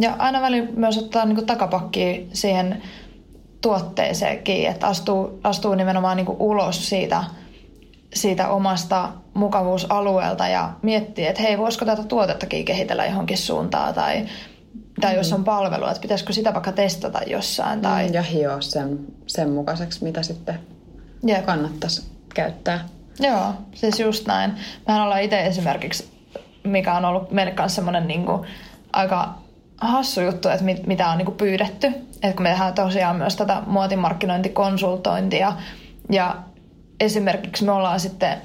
Ja 0.00 0.14
aina 0.18 0.40
väliin 0.40 0.68
myös 0.76 0.98
ottaa 0.98 1.24
niin 1.24 1.46
takapakkia 1.46 2.20
siihen 2.32 2.82
tuotteeseenkin, 3.60 4.68
että 4.68 4.86
astuu, 4.86 5.40
astuu 5.44 5.74
nimenomaan 5.74 6.16
niin 6.16 6.36
ulos 6.38 6.88
siitä, 6.88 7.24
siitä 8.14 8.48
omasta 8.48 9.08
mukavuusalueelta 9.38 10.48
ja 10.48 10.70
miettii, 10.82 11.26
että 11.26 11.42
hei, 11.42 11.58
voisiko 11.58 11.84
tätä 11.84 12.02
tuotettakin 12.02 12.64
kehitellä 12.64 13.06
johonkin 13.06 13.38
suuntaan 13.38 13.94
tai 13.94 14.26
tai 15.00 15.16
jos 15.16 15.32
on 15.32 15.44
palvelu, 15.44 15.86
että 15.86 16.00
pitäisikö 16.00 16.32
sitä 16.32 16.54
vaikka 16.54 16.72
testata 16.72 17.20
jossain. 17.26 17.80
Tai... 17.80 18.08
Mm, 18.08 18.14
ja 18.14 18.22
hioa 18.22 18.60
sen, 18.60 18.98
sen 19.26 19.50
mukaiseksi, 19.50 20.04
mitä 20.04 20.22
sitten 20.22 20.60
Jep. 21.26 21.46
kannattaisi 21.46 22.02
käyttää. 22.34 22.88
Joo, 23.20 23.54
siis 23.74 24.00
just 24.00 24.26
näin. 24.26 24.52
Mehän 24.86 25.02
ollaan 25.02 25.22
itse 25.22 25.46
esimerkiksi, 25.46 26.10
mikä 26.64 26.94
on 26.94 27.04
ollut 27.04 27.30
meille 27.30 27.52
kanssa 27.52 27.76
semmoinen 27.76 28.08
niin 28.08 28.26
aika 28.92 29.34
hassu 29.76 30.20
juttu, 30.20 30.48
että 30.48 30.64
mit, 30.64 30.86
mitä 30.86 31.08
on 31.08 31.18
niin 31.18 31.26
kuin 31.26 31.36
pyydetty. 31.36 31.86
Että 32.22 32.32
kun 32.32 32.42
me 32.42 32.48
tehdään 32.48 32.74
tosiaan 32.74 33.16
myös 33.16 33.36
tätä 33.36 33.62
muotimarkkinointikonsultointia 33.66 35.52
ja 36.10 36.36
esimerkiksi 37.00 37.64
me 37.64 37.72
ollaan 37.72 38.00
sitten 38.00 38.38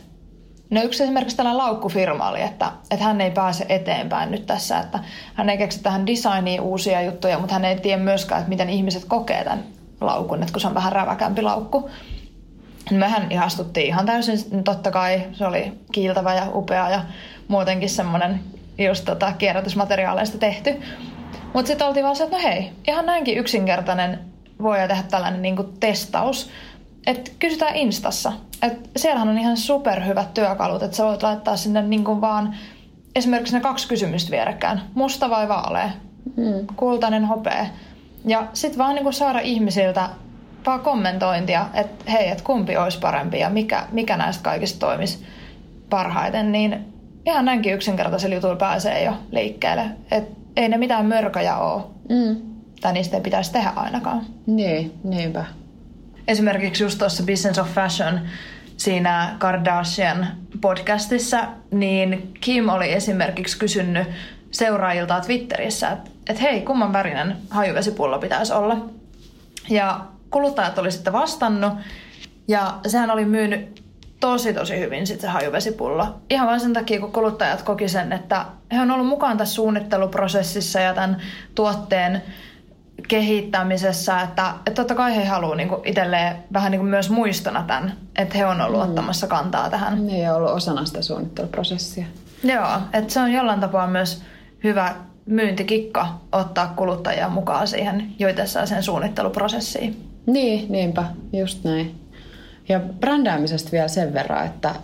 No 0.73 0.81
yksi 0.81 1.03
esimerkiksi 1.03 1.37
tällainen 1.37 1.57
laukkufirma 1.57 2.29
oli, 2.29 2.41
että, 2.41 2.71
että 2.91 3.05
hän 3.05 3.21
ei 3.21 3.31
pääse 3.31 3.65
eteenpäin 3.69 4.31
nyt 4.31 4.45
tässä, 4.45 4.79
että 4.79 4.99
hän 5.33 5.49
ei 5.49 5.57
keksi 5.57 5.83
tähän 5.83 6.07
designiin 6.07 6.61
uusia 6.61 7.01
juttuja, 7.01 7.39
mutta 7.39 7.53
hän 7.53 7.65
ei 7.65 7.79
tiedä 7.79 8.03
myöskään, 8.03 8.39
että 8.39 8.49
miten 8.49 8.69
ihmiset 8.69 9.05
kokee 9.05 9.43
tämän 9.43 9.63
laukun, 10.01 10.41
että 10.41 10.51
kun 10.51 10.61
se 10.61 10.67
on 10.67 10.73
vähän 10.73 10.91
räväkämpi 10.91 11.41
laukku. 11.41 11.89
Mehän 12.91 13.31
ihastuttiin 13.31 13.87
ihan 13.87 14.05
täysin, 14.05 14.63
totta 14.63 14.91
kai 14.91 15.23
se 15.33 15.45
oli 15.45 15.73
kiiltävä 15.91 16.33
ja 16.33 16.47
upea 16.53 16.89
ja 16.89 17.01
muutenkin 17.47 17.89
semmoinen 17.89 18.39
just 18.77 19.05
tota, 19.05 19.33
kierrätysmateriaaleista 19.37 20.37
tehty. 20.37 20.81
Mutta 21.53 21.67
sitten 21.67 21.87
oltiin 21.87 22.03
vaan 22.03 22.15
se, 22.15 22.23
että 22.23 22.37
no 22.37 22.43
hei, 22.43 22.71
ihan 22.87 23.05
näinkin 23.05 23.37
yksinkertainen 23.37 24.19
voi 24.61 24.77
tehdä 24.87 25.03
tällainen 25.11 25.41
niinku 25.41 25.63
testaus, 25.63 26.49
että 27.07 27.31
kysytään 27.39 27.75
Instassa. 27.75 28.33
Et 28.61 28.89
siellähän 28.95 29.29
on 29.29 29.37
ihan 29.37 29.57
superhyvät 29.57 30.33
työkalut, 30.33 30.83
että 30.83 30.97
sä 30.97 31.05
voit 31.05 31.23
laittaa 31.23 31.57
sinne 31.57 31.81
niin 31.81 32.03
kuin 32.03 32.21
vaan 32.21 32.55
esimerkiksi 33.15 33.53
ne 33.53 33.61
kaksi 33.61 33.87
kysymystä 33.87 34.31
vierekkäin. 34.31 34.81
Musta 34.93 35.29
vai 35.29 35.47
vaalea? 35.47 35.89
Mm. 36.35 36.67
Kultainen 36.75 37.25
hopea. 37.25 37.65
Ja 38.25 38.47
sitten 38.53 38.77
vaan 38.77 38.95
niin 38.95 39.03
kuin 39.03 39.13
saada 39.13 39.39
ihmisiltä 39.39 40.09
vaan 40.65 40.79
kommentointia, 40.79 41.65
että 41.73 42.11
hei, 42.11 42.29
että 42.29 42.43
kumpi 42.43 42.77
olisi 42.77 42.99
parempi 42.99 43.39
ja 43.39 43.49
mikä, 43.49 43.87
mikä 43.91 44.17
näistä 44.17 44.43
kaikista 44.43 44.79
toimisi 44.79 45.25
parhaiten, 45.89 46.51
niin 46.51 46.93
ihan 47.25 47.45
näinkin 47.45 47.73
yksinkertaisella 47.73 48.35
jutulla 48.35 48.55
pääsee 48.55 49.03
jo 49.03 49.13
liikkeelle. 49.31 49.85
Et 50.11 50.23
ei 50.55 50.69
ne 50.69 50.77
mitään 50.77 51.05
mörköjä 51.05 51.57
ole. 51.57 51.83
Mm. 52.09 52.41
Tai 52.81 52.93
niistä 52.93 53.17
ei 53.17 53.23
pitäisi 53.23 53.51
tehdä 53.51 53.73
ainakaan. 53.75 54.25
Niin, 54.45 54.93
niinpä 55.03 55.45
esimerkiksi 56.27 56.83
just 56.83 56.99
tuossa 56.99 57.23
Business 57.23 57.59
of 57.59 57.67
Fashion 57.73 58.19
siinä 58.77 59.35
Kardashian 59.39 60.27
podcastissa, 60.61 61.47
niin 61.71 62.33
Kim 62.41 62.69
oli 62.69 62.93
esimerkiksi 62.93 63.59
kysynyt 63.59 64.07
seuraajilta 64.51 65.21
Twitterissä, 65.21 65.89
että, 65.89 66.09
että 66.29 66.41
hei, 66.41 66.61
kumman 66.61 66.93
värinen 66.93 67.37
hajuvesipullo 67.49 68.19
pitäisi 68.19 68.53
olla. 68.53 68.85
Ja 69.69 70.05
kuluttajat 70.29 70.77
oli 70.77 70.91
sitten 70.91 71.13
vastannut, 71.13 71.73
ja 72.47 72.79
sehän 72.87 73.11
oli 73.11 73.25
myynyt 73.25 73.83
tosi 74.19 74.53
tosi 74.53 74.79
hyvin 74.79 75.07
sitten 75.07 75.29
se 75.29 75.33
hajuvesipullo. 75.33 76.07
Ihan 76.29 76.47
vain 76.47 76.59
sen 76.59 76.73
takia, 76.73 76.99
kun 76.99 77.11
kuluttajat 77.11 77.61
koki 77.61 77.87
sen, 77.87 78.13
että 78.13 78.45
he 78.71 78.81
on 78.81 78.91
ollut 78.91 79.07
mukaan 79.07 79.37
tässä 79.37 79.53
suunnitteluprosessissa 79.53 80.79
ja 80.79 80.93
tämän 80.93 81.21
tuotteen 81.55 82.21
kehittämisessä, 83.07 84.21
että, 84.21 84.53
että 84.57 84.81
totta 84.81 84.95
kai 84.95 85.15
he 85.15 85.25
haluaa 85.25 85.55
niin 85.55 85.69
itselleen 85.85 86.35
vähän 86.53 86.71
niin 86.71 86.85
myös 86.85 87.09
muistona 87.09 87.63
tämän, 87.67 87.93
että 88.15 88.37
he 88.37 88.45
on 88.45 88.61
ollut 88.61 88.79
mm. 88.79 88.89
ottamassa 88.89 89.27
kantaa 89.27 89.69
tähän. 89.69 90.07
Niin, 90.07 90.23
ja 90.23 90.35
ollut 90.35 90.51
osana 90.51 90.85
sitä 90.85 91.01
suunnitteluprosessia. 91.01 92.05
Joo, 92.43 92.67
että 92.93 93.13
se 93.13 93.19
on 93.19 93.31
jollain 93.31 93.59
tapaa 93.59 93.87
myös 93.87 94.21
hyvä 94.63 94.95
myyntikikka 95.25 96.07
ottaa 96.31 96.73
kuluttajia 96.75 97.29
mukaan 97.29 97.67
siihen 97.67 98.13
joitessaan 98.19 98.67
sen 98.67 98.83
suunnitteluprosessiin. 98.83 100.09
Niin, 100.25 100.71
niinpä, 100.71 101.03
just 101.33 101.63
näin. 101.63 101.99
Ja 102.69 102.79
brändäämisestä 102.79 103.71
vielä 103.71 103.87
sen 103.87 104.13
verran, 104.13 104.45
että 104.45 104.75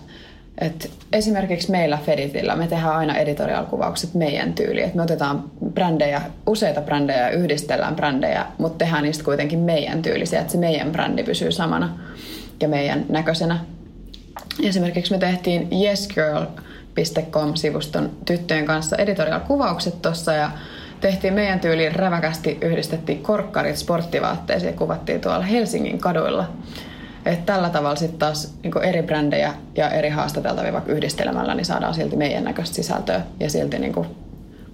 et 0.62 0.92
esimerkiksi 1.14 1.72
meillä 1.72 1.98
Feditillä 2.06 2.56
me 2.56 2.68
tehdään 2.68 2.96
aina 2.96 3.18
editorial-kuvaukset 3.18 4.14
meidän 4.14 4.54
tyyliin. 4.54 4.88
Et 4.88 4.96
me 4.96 5.02
otetaan 5.02 5.44
brändejä, 5.74 6.22
useita 6.48 6.82
brändejä 6.82 7.20
ja 7.20 7.30
yhdistellään 7.30 7.96
brändejä, 7.96 8.46
mutta 8.58 8.78
tehdään 8.78 9.04
niistä 9.04 9.24
kuitenkin 9.24 9.60
meidän 9.60 10.02
tyylisiä, 10.02 10.40
että 10.40 10.52
se 10.52 10.58
meidän 10.58 10.92
brändi 10.92 11.24
pysyy 11.24 11.52
samana 11.52 12.00
ja 12.62 12.68
meidän 12.68 13.06
näköisenä. 13.10 13.60
Esimerkiksi 14.64 15.12
me 15.12 15.18
tehtiin 15.18 15.68
yesgirl.com-sivuston 15.84 18.10
tyttöjen 18.26 18.66
kanssa 18.66 18.96
editorial-kuvaukset 18.96 20.02
tuossa 20.02 20.34
ja 20.34 20.52
tehtiin 21.02 21.34
meidän 21.34 21.60
tyyliin 21.60 21.96
räväkästi, 21.96 22.58
yhdistettiin 22.62 23.24
korkkarit 23.24 23.78
sporttivaatteisiin 23.78 24.72
ja 24.72 24.78
kuvattiin 24.78 25.22
tuolla 25.22 25.42
Helsingin 25.42 26.00
kaduilla. 26.00 26.50
Että 27.30 27.54
tällä 27.54 27.70
tavalla 27.70 27.96
sitten 27.96 28.20
taas 28.20 28.54
niin 28.64 28.84
eri 28.84 29.04
brändejä 29.04 29.54
ja 29.76 29.90
eri 29.90 30.10
haastateltavia 30.10 30.74
vaikka 30.74 30.92
yhdistelemällä, 30.92 31.56
niin 31.56 31.66
saadaan 31.66 31.94
silti 31.94 32.16
meidän 32.16 32.44
näköistä 32.44 32.76
sisältöä 32.76 33.22
ja 33.40 33.50
silti 33.50 33.80
niin 33.80 33.94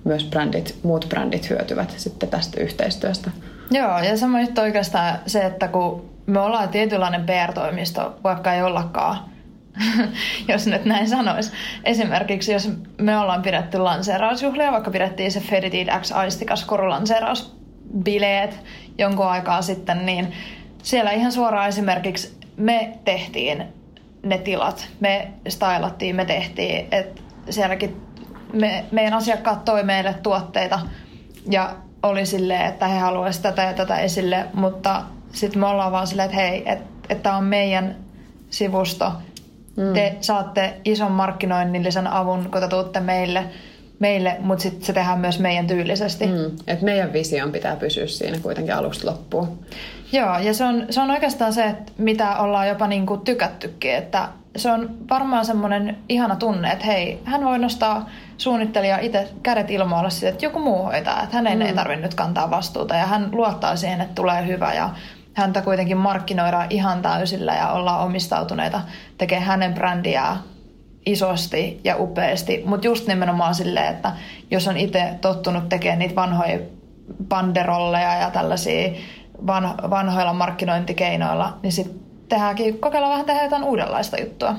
myös 0.03 0.24
brändit, 0.24 0.75
muut 0.83 1.05
brändit 1.09 1.50
hyötyvät 1.50 1.93
sitten 1.97 2.29
tästä 2.29 2.62
yhteistyöstä. 2.62 3.31
Joo, 3.71 4.00
ja 4.00 4.17
sama 4.17 4.41
juttu 4.41 4.62
oikeastaan 4.62 5.19
se, 5.27 5.45
että 5.45 5.67
kun 5.67 6.09
me 6.25 6.39
ollaan 6.39 6.69
tietynlainen 6.69 7.25
PR-toimisto, 7.25 8.19
vaikka 8.24 8.53
ei 8.53 8.63
ollakaan, 8.63 9.17
jos 10.47 10.67
nyt 10.67 10.85
näin 10.85 11.09
sanoisi. 11.09 11.51
Esimerkiksi 11.83 12.53
jos 12.53 12.71
me 13.01 13.17
ollaan 13.17 13.41
pidetty 13.41 13.77
lanseerausjuhlia, 13.77 14.71
vaikka 14.71 14.91
pidettiin 14.91 15.31
se 15.31 15.39
Feditid 15.39 15.88
X 16.01 16.12
Aistikas 16.12 16.65
korulanseerausbileet 16.65 18.59
jonkun 18.97 19.27
aikaa 19.27 19.62
sitten, 19.62 20.05
niin 20.05 20.33
siellä 20.83 21.12
ihan 21.12 21.31
suoraan 21.31 21.69
esimerkiksi 21.69 22.44
me 22.57 22.97
tehtiin 23.05 23.63
ne 24.24 24.38
tilat. 24.38 24.88
Me 25.00 25.27
stylattiin, 25.47 26.15
me 26.15 26.25
tehtiin, 26.25 26.88
että 26.91 27.21
sielläkin 27.50 28.01
me, 28.53 28.85
meidän 28.91 29.13
asiakkaat 29.13 29.65
toi 29.65 29.83
meille 29.83 30.15
tuotteita 30.24 30.79
ja 31.50 31.75
oli 32.03 32.25
silleen, 32.25 32.65
että 32.65 32.88
he 32.88 33.00
haluaisivat 33.00 33.43
tätä 33.43 33.62
ja 33.62 33.74
tätä 33.74 34.00
esille, 34.00 34.45
mutta 34.53 35.03
sitten 35.31 35.59
me 35.59 35.67
ollaan 35.67 35.91
vaan 35.91 36.07
silleen, 36.07 36.25
että 36.25 36.41
hei, 36.41 36.71
että 36.71 36.85
et 37.09 37.24
tämä 37.24 37.38
on 37.38 37.43
meidän 37.43 37.95
sivusto. 38.50 39.12
Mm. 39.77 39.93
Te 39.93 40.15
saatte 40.21 40.74
ison 40.85 41.12
markkinoinnillisen 41.12 42.07
avun, 42.07 42.50
kun 42.51 42.62
te 42.62 42.67
tuutte 42.67 43.00
meille, 43.00 43.45
meille 43.99 44.37
mutta 44.39 44.61
sitten 44.61 44.85
se 44.85 44.93
tehdään 44.93 45.19
myös 45.19 45.39
meidän 45.39 45.67
tyylisesti. 45.67 46.27
Mm. 46.27 46.51
Et 46.67 46.81
meidän 46.81 47.13
vision 47.13 47.51
pitää 47.51 47.75
pysyä 47.75 48.07
siinä 48.07 48.37
kuitenkin 48.39 48.75
alusta 48.75 49.07
loppuun. 49.07 49.59
Joo, 50.11 50.39
ja 50.39 50.53
se 50.53 50.63
on, 50.63 50.85
se 50.89 51.01
on 51.01 51.11
oikeastaan 51.11 51.53
se, 51.53 51.65
että 51.65 51.91
mitä 51.97 52.37
ollaan 52.37 52.67
jopa 52.67 52.87
niin 52.87 53.05
kuin 53.05 53.21
tykättykin, 53.21 53.95
että 53.95 54.27
se 54.55 54.71
on 54.71 54.89
varmaan 55.09 55.45
semmoinen 55.45 55.97
ihana 56.09 56.35
tunne, 56.35 56.71
että 56.71 56.85
hei, 56.85 57.19
hän 57.23 57.45
voi 57.45 57.59
nostaa 57.59 58.09
suunnittelija 58.37 58.99
itse 58.99 59.27
kädet 59.43 59.71
ilmoilla 59.71 60.09
siitä, 60.09 60.29
että 60.29 60.45
joku 60.45 60.59
muu 60.59 60.83
hoitaa, 60.83 61.23
että 61.23 61.35
hänen 61.35 61.57
mm. 61.57 61.65
ei 61.65 61.73
tarvitse 61.73 62.01
nyt 62.01 62.15
kantaa 62.15 62.51
vastuuta 62.51 62.95
ja 62.95 63.05
hän 63.05 63.29
luottaa 63.31 63.75
siihen, 63.75 64.01
että 64.01 64.15
tulee 64.15 64.47
hyvä 64.47 64.73
ja 64.73 64.89
häntä 65.33 65.61
kuitenkin 65.61 65.97
markkinoidaan 65.97 66.67
ihan 66.69 67.01
täysillä 67.01 67.53
ja 67.53 67.71
ollaan 67.71 68.05
omistautuneita 68.05 68.81
tekee 69.17 69.39
hänen 69.39 69.73
brändiään 69.73 70.37
isosti 71.05 71.81
ja 71.83 71.95
upeasti, 71.97 72.63
mutta 72.65 72.88
just 72.88 73.07
nimenomaan 73.07 73.55
silleen, 73.55 73.93
että 73.93 74.12
jos 74.51 74.67
on 74.67 74.77
itse 74.77 75.13
tottunut 75.21 75.69
tekemään 75.69 76.00
niitä 76.00 76.15
vanhoja 76.15 76.59
banderolleja 77.29 78.15
ja 78.15 78.31
tällaisia 78.31 78.89
vanhoilla 79.89 80.33
markkinointikeinoilla, 80.33 81.57
niin 81.63 81.71
sitten 81.71 82.00
tehdäänkin, 82.29 82.79
kokeillaan 82.79 83.12
vähän 83.12 83.25
tehdä 83.25 83.43
jotain 83.43 83.63
uudenlaista 83.63 84.21
juttua. 84.21 84.55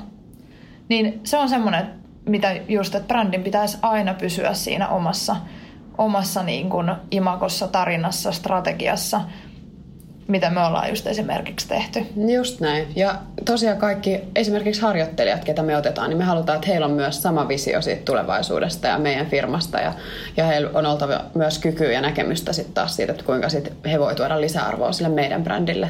Niin 0.89 1.21
se 1.25 1.39
on 1.39 1.49
semmoinen, 1.49 1.91
mitä 2.29 2.57
just, 2.69 2.95
että 2.95 3.09
brändin 3.09 3.43
pitäisi 3.43 3.79
aina 3.83 4.15
pysyä 4.15 4.55
siinä 4.55 4.89
omassa, 4.89 5.37
omassa 5.99 6.43
niin 6.43 6.71
kuin 6.71 6.93
imakossa, 7.11 7.69
tarinassa, 7.69 8.33
strategiassa, 8.33 9.21
mitä 10.29 10.51
me 10.51 10.65
ollaan 10.67 10.89
just 10.89 11.07
esimerkiksi 11.07 11.69
tehty. 11.69 12.07
Just 12.17 12.61
näin. 12.61 12.89
Ja 12.97 13.15
tosiaan 13.45 13.77
kaikki, 13.79 14.21
esimerkiksi 14.35 14.83
harjoittelijat, 14.83 15.45
ketä 15.45 15.63
me 15.63 15.77
otetaan, 15.77 16.09
niin 16.09 16.19
me 16.19 16.25
halutaan, 16.25 16.57
että 16.57 16.69
heillä 16.69 16.87
on 16.87 16.93
myös 16.93 17.23
sama 17.23 17.49
visio 17.49 17.83
siitä 17.83 18.03
tulevaisuudesta 18.05 18.89
ja 18.89 18.99
meidän 18.99 19.27
firmasta. 19.27 19.81
Ja, 19.81 19.93
ja 20.37 20.45
heillä 20.45 20.71
on 20.75 20.87
oltava 20.87 21.21
myös 21.35 21.59
kykyä 21.59 21.93
ja 21.93 22.01
näkemystä 22.01 22.53
sitten 22.53 22.75
taas 22.75 22.97
siitä, 22.97 23.13
että 23.13 23.25
kuinka 23.25 23.49
sit 23.49 23.73
he 23.87 24.01
voi 24.01 24.15
tuoda 24.15 24.41
lisäarvoa 24.41 24.93
sille 24.93 25.09
meidän 25.09 25.45
brändille. 25.45 25.89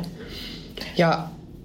Ja 0.98 1.18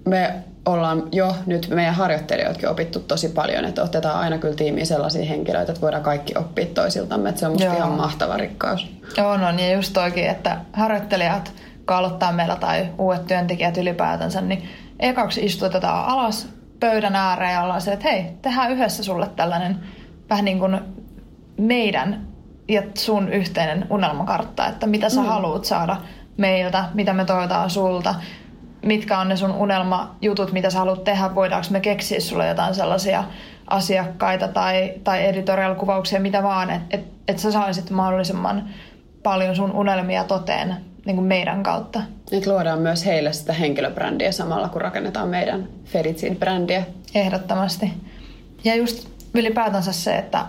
me 0.04 0.34
ollaan 0.66 1.08
jo 1.12 1.36
nyt 1.46 1.68
meidän 1.68 1.94
harjoittelijoitkin 1.94 2.68
opittu 2.68 3.00
tosi 3.00 3.28
paljon, 3.28 3.64
että 3.64 3.82
otetaan 3.82 4.20
aina 4.20 4.38
kyllä 4.38 4.54
tiimiin 4.54 4.86
sellaisia 4.86 5.24
henkilöitä, 5.24 5.72
että 5.72 5.82
voidaan 5.82 6.02
kaikki 6.02 6.34
oppia 6.38 6.66
toisiltamme, 6.66 7.28
että 7.28 7.38
se 7.38 7.46
on 7.46 7.52
musta 7.52 7.66
Joo. 7.66 7.76
ihan 7.76 7.90
mahtava 7.90 8.36
rikkaus. 8.36 8.86
Joo, 9.16 9.36
no 9.36 9.52
niin 9.52 9.72
just 9.72 9.92
toikin, 9.92 10.26
että 10.26 10.56
harjoittelijat 10.72 11.52
aloittaa 11.86 12.32
meillä 12.32 12.56
tai 12.56 12.88
uudet 12.98 13.26
työntekijät 13.26 13.76
ylipäätänsä, 13.76 14.40
niin 14.40 14.68
ekaksi 15.00 15.44
istutetaan 15.44 16.04
alas 16.06 16.48
pöydän 16.80 17.16
ääreen 17.16 17.52
ja 17.52 17.62
ollaan 17.62 17.80
se, 17.80 17.92
että 17.92 18.10
hei, 18.10 18.24
tehdään 18.42 18.72
yhdessä 18.72 19.04
sulle 19.04 19.28
tällainen 19.36 19.80
vähän 20.30 20.44
niin 20.44 20.58
kuin 20.58 20.80
meidän 21.58 22.26
ja 22.68 22.82
sun 22.94 23.28
yhteinen 23.28 23.86
unelmakartta, 23.90 24.66
että 24.66 24.86
mitä 24.86 25.08
sä 25.08 25.20
mm. 25.20 25.26
haluat 25.26 25.64
saada 25.64 25.96
meiltä, 26.36 26.84
mitä 26.94 27.12
me 27.12 27.24
toivotaan 27.24 27.70
sulta, 27.70 28.14
mitkä 28.82 29.18
on 29.18 29.28
ne 29.28 29.36
sun 29.36 29.50
unelmajutut, 29.50 30.52
mitä 30.52 30.70
sä 30.70 30.78
haluat 30.78 31.04
tehdä, 31.04 31.34
voidaanko 31.34 31.68
me 31.70 31.80
keksiä 31.80 32.20
sulle 32.20 32.48
jotain 32.48 32.74
sellaisia 32.74 33.24
asiakkaita 33.66 34.48
tai, 34.48 34.92
tai 35.04 35.26
editorial-kuvauksia, 35.26 36.20
mitä 36.20 36.42
vaan, 36.42 36.70
että 36.70 36.96
et, 36.96 37.04
et 37.28 37.38
sä 37.38 37.52
saisit 37.52 37.90
mahdollisimman 37.90 38.68
paljon 39.22 39.56
sun 39.56 39.72
unelmia 39.72 40.24
toteen 40.24 40.76
niin 41.06 41.16
kuin 41.16 41.26
meidän 41.26 41.62
kautta. 41.62 42.02
Nyt 42.30 42.46
luodaan 42.46 42.78
myös 42.78 43.06
heille 43.06 43.32
sitä 43.32 43.52
henkilöbrändiä 43.52 44.32
samalla, 44.32 44.68
kun 44.68 44.80
rakennetaan 44.80 45.28
meidän 45.28 45.68
Feritsin 45.84 46.36
brändiä. 46.36 46.84
Ehdottomasti. 47.14 47.92
Ja 48.64 48.74
just 48.74 49.08
ylipäätänsä 49.34 49.92
se, 49.92 50.16
että 50.16 50.46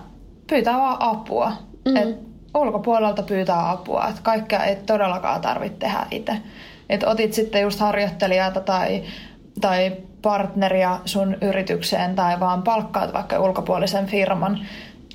pyytää 0.48 0.78
vaan 0.78 0.98
apua. 1.00 1.50
Mm-hmm. 1.86 1.98
Et 1.98 2.20
ulkopuolelta 2.56 3.24
pyytää 3.24 3.72
apua. 3.72 4.08
Että 4.10 4.22
kaikkea 4.22 4.64
ei 4.64 4.76
todellakaan 4.76 5.42
tarvitse 5.42 5.78
tehdä 5.78 6.08
itse. 6.12 6.38
Että 6.90 7.10
otit 7.10 7.34
sitten 7.34 7.62
just 7.62 7.80
harjoittelijaa 7.80 8.52
tai, 8.52 9.04
tai 9.62 9.92
partneria 10.22 11.00
sun 11.06 11.38
yritykseen 11.42 12.16
tai 12.16 12.40
vaan 12.40 12.64
palkkaat 12.64 13.14
vaikka 13.14 13.40
ulkopuolisen 13.40 14.06
firman, 14.06 14.66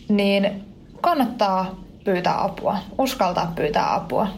niin 0.08 0.64
kannattaa 1.00 1.74
pyytää 2.04 2.44
apua, 2.44 2.78
uskaltaa 2.98 3.52
pyytää 3.56 3.94
apua. 3.94 4.28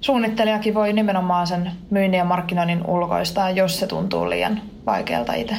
Suunnittelijakin 0.00 0.74
voi 0.74 0.92
nimenomaan 0.92 1.46
sen 1.46 1.72
myynnin 1.90 2.18
ja 2.18 2.24
markkinoinnin 2.24 2.86
ulkoistaa, 2.86 3.50
jos 3.50 3.80
se 3.80 3.86
tuntuu 3.86 4.30
liian 4.30 4.60
vaikealta 4.86 5.34
itse. 5.34 5.54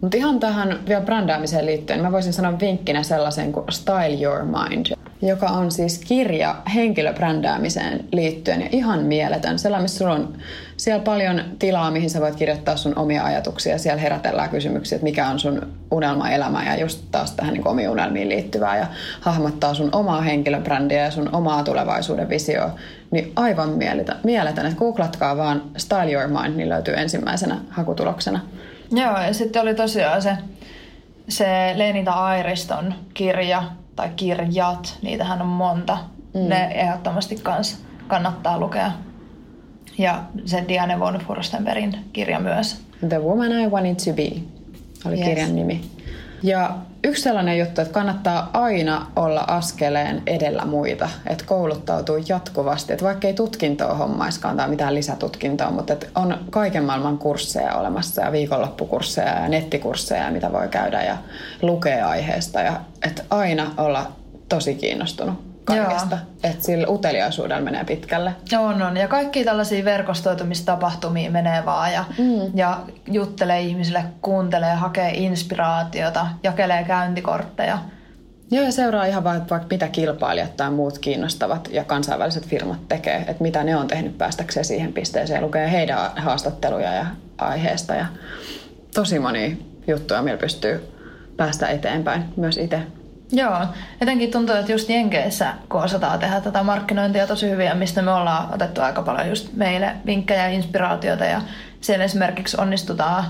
Mutta 0.00 0.16
ihan 0.16 0.40
tähän 0.40 0.78
vielä 0.88 1.00
brändäämiseen 1.00 1.66
liittyen, 1.66 2.02
mä 2.02 2.12
voisin 2.12 2.32
sanoa 2.32 2.60
vinkkinä 2.60 3.02
sellaisen 3.02 3.52
kuin 3.52 3.64
Style 3.70 4.22
Your 4.22 4.44
Mind, 4.44 4.86
joka 5.22 5.46
on 5.46 5.70
siis 5.70 5.98
kirja 5.98 6.56
henkilöbrändäämiseen 6.74 8.04
liittyen 8.12 8.60
ja 8.60 8.68
ihan 8.72 9.02
mieletön. 9.02 9.58
Sellainen, 9.58 9.84
missä 9.84 9.98
sulla 9.98 10.14
on 10.14 10.34
siellä 10.76 11.04
paljon 11.04 11.42
tilaa, 11.58 11.90
mihin 11.90 12.10
sä 12.10 12.20
voit 12.20 12.36
kirjoittaa 12.36 12.76
sun 12.76 12.98
omia 12.98 13.24
ajatuksia. 13.24 13.78
Siellä 13.78 14.00
herätellään 14.00 14.50
kysymyksiä, 14.50 14.96
että 14.96 15.04
mikä 15.04 15.28
on 15.28 15.38
sun 15.38 15.72
unelmaelämä 15.90 16.64
ja 16.64 16.80
just 16.80 17.04
taas 17.10 17.30
tähän 17.30 17.54
niin 17.54 17.68
omiin 17.68 17.88
unelmiin 17.88 18.28
liittyvää 18.28 18.78
ja 18.78 18.86
hahmottaa 19.20 19.74
sun 19.74 19.88
omaa 19.92 20.20
henkilöbrändiä 20.20 21.04
ja 21.04 21.10
sun 21.10 21.34
omaa 21.34 21.64
tulevaisuuden 21.64 22.28
visioa. 22.28 22.70
Niin 23.10 23.32
aivan 23.36 23.68
mieletön, 24.24 24.66
että 24.66 24.78
googlatkaa 24.78 25.36
vaan 25.36 25.62
Style 25.76 26.12
Your 26.12 26.28
Mind, 26.28 26.56
niin 26.56 26.68
löytyy 26.68 26.94
ensimmäisenä 26.96 27.58
hakutuloksena. 27.70 28.40
Joo, 28.90 29.20
ja 29.20 29.34
sitten 29.34 29.62
oli 29.62 29.74
tosiaan 29.74 30.22
se, 30.22 30.36
se 31.28 31.72
Lenita 31.76 32.12
Airiston 32.12 32.94
kirja, 33.14 33.62
tai 33.98 34.10
kirjat, 34.16 34.98
niitähän 35.02 35.42
on 35.42 35.48
monta. 35.48 35.98
Mm. 36.34 36.48
Ne 36.48 36.64
ehdottomasti 36.64 37.36
kans 37.36 37.82
kannattaa 38.06 38.58
lukea. 38.58 38.92
Ja 39.98 40.22
se 40.44 40.64
Diane 40.68 41.00
von 41.00 41.20
Furstenbergin 41.26 41.98
kirja 42.12 42.40
myös. 42.40 42.82
The 43.08 43.18
Woman 43.18 43.52
I 43.52 43.66
Wanted 43.66 43.94
to 43.94 44.12
Be 44.12 44.42
oli 45.04 45.18
yes. 45.18 45.28
kirjan 45.28 45.56
nimi. 45.56 45.80
Ja 46.42 46.74
yksi 47.04 47.22
sellainen 47.22 47.58
juttu, 47.58 47.80
että 47.80 47.94
kannattaa 47.94 48.50
aina 48.52 49.06
olla 49.16 49.40
askeleen 49.40 50.22
edellä 50.26 50.64
muita, 50.64 51.08
että 51.26 51.44
kouluttautuu 51.44 52.16
jatkuvasti, 52.28 52.92
että 52.92 53.04
vaikka 53.04 53.26
ei 53.26 53.34
tutkintoa 53.34 53.94
hommaiskaan 53.94 54.56
tai 54.56 54.68
mitään 54.68 54.94
lisätutkintoa, 54.94 55.70
mutta 55.70 55.92
että 55.92 56.06
on 56.14 56.38
kaiken 56.50 56.84
maailman 56.84 57.18
kursseja 57.18 57.74
olemassa 57.74 58.22
ja 58.22 58.32
viikonloppukursseja 58.32 59.40
ja 59.40 59.48
nettikursseja, 59.48 60.30
mitä 60.30 60.52
voi 60.52 60.68
käydä 60.68 61.02
ja 61.02 61.16
lukea 61.62 62.08
aiheesta. 62.08 62.60
Ja 62.60 62.80
että 63.06 63.22
aina 63.30 63.70
olla 63.76 64.12
tosi 64.48 64.74
kiinnostunut 64.74 65.47
kaikesta. 65.76 66.18
Että 66.42 66.64
sillä 66.64 66.88
uteliaisuudella 66.88 67.62
menee 67.62 67.84
pitkälle. 67.84 68.34
On, 68.58 68.82
on. 68.82 68.96
Ja 68.96 69.08
kaikki 69.08 69.44
tällaisia 69.44 69.84
verkostoitumistapahtumia 69.84 71.30
menee 71.30 71.64
vaan 71.64 71.92
ja, 71.92 72.04
mm. 72.18 72.50
ja 72.54 72.80
juttelee 73.06 73.60
ihmisille, 73.60 74.04
kuuntelee, 74.22 74.74
hakee 74.74 75.10
inspiraatiota, 75.10 76.26
jakelee 76.42 76.84
käyntikortteja. 76.84 77.78
Joo, 78.50 78.64
ja 78.64 78.72
seuraa 78.72 79.04
ihan 79.04 79.24
vaan 79.24 79.46
vaikka 79.50 79.68
mitä 79.70 79.88
kilpailijat 79.88 80.56
tai 80.56 80.70
muut 80.70 80.98
kiinnostavat 80.98 81.68
ja 81.72 81.84
kansainväliset 81.84 82.46
firmat 82.46 82.88
tekee, 82.88 83.16
että 83.16 83.42
mitä 83.42 83.64
ne 83.64 83.76
on 83.76 83.86
tehnyt 83.86 84.18
päästäkseen 84.18 84.64
siihen 84.64 84.92
pisteeseen, 84.92 85.42
lukee 85.42 85.72
heidän 85.72 85.98
haastatteluja 86.16 86.92
ja 86.92 87.06
aiheesta 87.38 87.94
ja 87.94 88.06
tosi 88.94 89.18
moni 89.18 89.66
juttuja, 89.86 90.22
millä 90.22 90.38
pystyy 90.38 90.92
päästä 91.36 91.66
eteenpäin 91.66 92.24
myös 92.36 92.56
itse 92.56 92.82
Joo, 93.32 93.66
etenkin 94.00 94.30
tuntuu, 94.30 94.54
että 94.54 94.72
just 94.72 94.88
Jenkeissä, 94.88 95.54
kun 95.68 95.82
osataan 95.82 96.18
tehdä 96.18 96.40
tätä 96.40 96.62
markkinointia 96.62 97.26
tosi 97.26 97.50
hyvin, 97.50 97.76
mistä 97.76 98.02
me 98.02 98.10
ollaan 98.10 98.54
otettu 98.54 98.80
aika 98.80 99.02
paljon 99.02 99.28
just 99.28 99.52
meille 99.52 99.92
vinkkejä 100.06 100.42
ja 100.42 100.48
inspiraatiota 100.48 101.24
ja 101.24 101.42
siellä 101.80 102.04
esimerkiksi 102.04 102.56
onnistutaan 102.60 103.24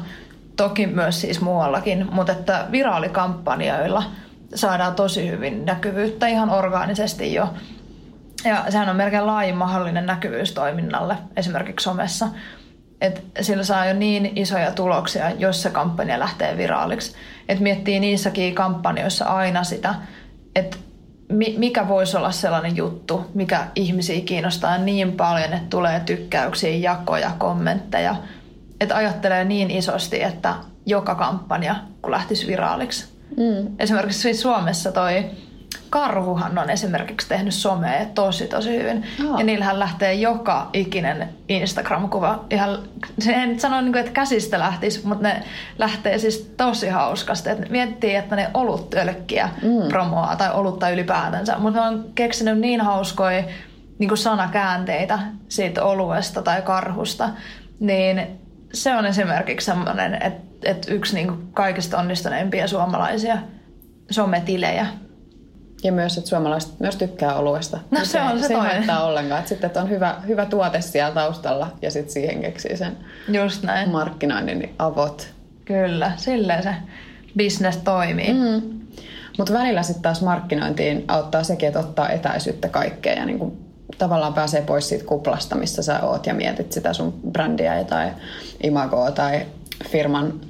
toki 0.57 0.87
myös 0.87 1.21
siis 1.21 1.41
muuallakin, 1.41 2.07
mutta 2.13 2.33
että 2.33 2.67
viraalikampanjoilla 2.73 4.03
saadaan 4.55 4.95
tosi 4.95 5.31
hyvin 5.31 5.65
näkyvyyttä 5.65 6.27
ihan 6.27 6.51
orgaanisesti 6.51 7.35
jo. 7.35 7.55
Ja 8.45 8.65
sehän 8.69 8.89
on 8.89 8.97
melkein 8.97 9.27
laajin 9.27 9.57
mahdollinen 9.57 10.07
näkyvyys 10.07 10.53
toiminnalle, 10.53 11.17
esimerkiksi 11.37 11.85
somessa. 11.85 12.29
Et 13.01 13.25
sillä 13.41 13.65
saa 13.65 13.87
jo 13.87 13.95
niin 13.95 14.33
isoja 14.37 14.73
tuloksia, 14.73 15.31
jos 15.31 15.63
se 15.63 15.71
kampanja 15.71 16.19
lähtee 16.19 16.57
viraaliksi 16.57 17.15
että 17.49 17.63
miettii 17.63 18.01
niissäkin 18.01 18.55
kampanjoissa 18.55 19.25
aina 19.25 19.65
sitä, 19.65 19.95
että 20.55 20.77
mikä 21.57 21.89
voisi 21.89 22.17
olla 22.17 22.31
sellainen 22.31 22.77
juttu, 22.77 23.25
mikä 23.35 23.67
ihmisiä 23.75 24.21
kiinnostaa 24.21 24.79
niin 24.79 25.13
paljon, 25.13 25.53
että 25.53 25.71
tulee 25.71 26.01
tykkäyksiä, 26.01 26.71
jakoja, 26.71 27.31
kommentteja. 27.39 28.17
Että 28.81 28.97
ajattelee 28.97 29.45
niin 29.45 29.71
isosti, 29.71 30.23
että 30.23 30.55
joka 30.87 31.15
kampanja, 31.15 31.77
kun 32.03 32.11
lähtisi 32.11 32.47
viraaliksi. 32.47 33.07
Mm. 33.37 33.75
Esimerkiksi 33.79 34.35
Suomessa 34.35 34.93
toi 34.93 35.25
Karhuhan 35.91 36.59
on 36.59 36.71
esimerkiksi 36.71 37.29
tehnyt 37.29 37.55
somea 37.55 38.07
tosi 38.15 38.47
tosi 38.47 38.79
hyvin. 38.79 39.07
Oh. 39.31 39.39
Ja 39.39 39.45
niillähän 39.45 39.79
lähtee 39.79 40.15
joka 40.15 40.71
ikinen 40.73 41.29
Instagram-kuva. 41.49 42.45
Ihan, 42.51 42.79
en 43.29 43.61
sano, 43.61 43.81
niin 43.81 43.93
kuin, 43.93 44.01
että 44.01 44.13
käsistä 44.13 44.59
lähtisi, 44.59 45.07
mutta 45.07 45.29
ne 45.29 45.43
lähtee 45.79 46.19
siis 46.19 46.55
tosi 46.57 46.89
hauskasti. 46.89 47.51
Et 47.51 47.71
miettii, 47.71 48.15
että 48.15 48.37
ne 48.37 48.51
oluttölkkiä 48.55 49.49
mm. 49.63 49.89
promoaa 49.89 50.37
tai 50.37 50.51
olutta 50.53 50.91
ylipäätänsä. 50.91 51.59
Mutta 51.59 51.81
ne 51.81 51.87
on 51.87 52.05
keksinyt 52.15 52.59
niin 52.59 52.81
hauskoja 52.81 53.45
niin 53.99 54.09
kuin 54.09 54.19
sanakäänteitä 54.19 55.19
siitä 55.49 55.85
oluesta 55.85 56.43
tai 56.43 56.63
karhusta. 56.63 57.29
Niin 57.81 58.27
se 58.73 58.97
on 58.97 59.07
esimerkiksi 59.07 59.65
semmoinen, 59.65 60.15
että, 60.15 60.71
että 60.71 60.95
yksi 60.95 61.15
niin 61.15 61.29
kuin 61.29 61.49
kaikista 61.53 61.99
onnistuneimpia 61.99 62.69
suomalaisia 62.69 63.39
sometilejä 64.11 64.87
ja 65.83 65.93
myös, 65.93 66.19
että 66.19 66.31
suomalaiset 66.31 66.81
myös 66.81 66.97
tykkää 66.97 67.35
oluesta. 67.35 67.79
No 67.91 68.05
se, 68.05 68.21
on 68.21 68.41
se, 68.41 68.47
se 68.47 68.55
toinen. 68.55 68.73
haittaa 68.73 69.05
ollenkaan. 69.05 69.39
Että 69.39 69.49
sitten, 69.49 69.67
että 69.67 69.83
on 69.83 69.91
hyvä, 69.91 70.15
hyvä 70.27 70.47
tuote 70.47 70.81
siellä 70.81 71.15
taustalla 71.15 71.69
ja 71.83 71.91
sitten 71.91 72.13
siihen 72.13 72.41
keksii 72.41 72.77
sen 72.77 72.97
Just 73.29 73.63
näin. 73.63 73.91
markkinoinnin 73.91 74.59
niin 74.59 74.75
avot. 74.79 75.29
Kyllä, 75.65 76.13
silleen 76.17 76.63
se 76.63 76.75
business 77.37 77.79
toimii. 77.79 78.33
Mm. 78.33 78.79
Mutta 79.39 79.53
välillä 79.53 79.83
sitten 79.83 80.03
taas 80.03 80.23
markkinointiin 80.23 81.05
auttaa 81.09 81.43
sekin, 81.43 81.67
että 81.67 81.81
ottaa 81.81 82.09
etäisyyttä 82.09 82.69
kaikkeen 82.69 83.19
ja 83.19 83.27
niin 83.27 83.39
kuin 83.39 83.69
tavallaan 83.99 84.35
pääsee 84.35 84.63
pois 84.63 84.89
siitä 84.89 85.05
kuplasta, 85.05 85.55
missä 85.55 85.83
sä 85.83 86.01
oot 86.01 86.27
ja 86.27 86.35
mietit 86.35 86.73
sitä 86.73 86.93
sun 86.93 87.21
brändiä 87.31 87.85
tai 87.85 88.11
imagoa 88.63 89.11
tai 89.11 89.47
firman 89.89 90.41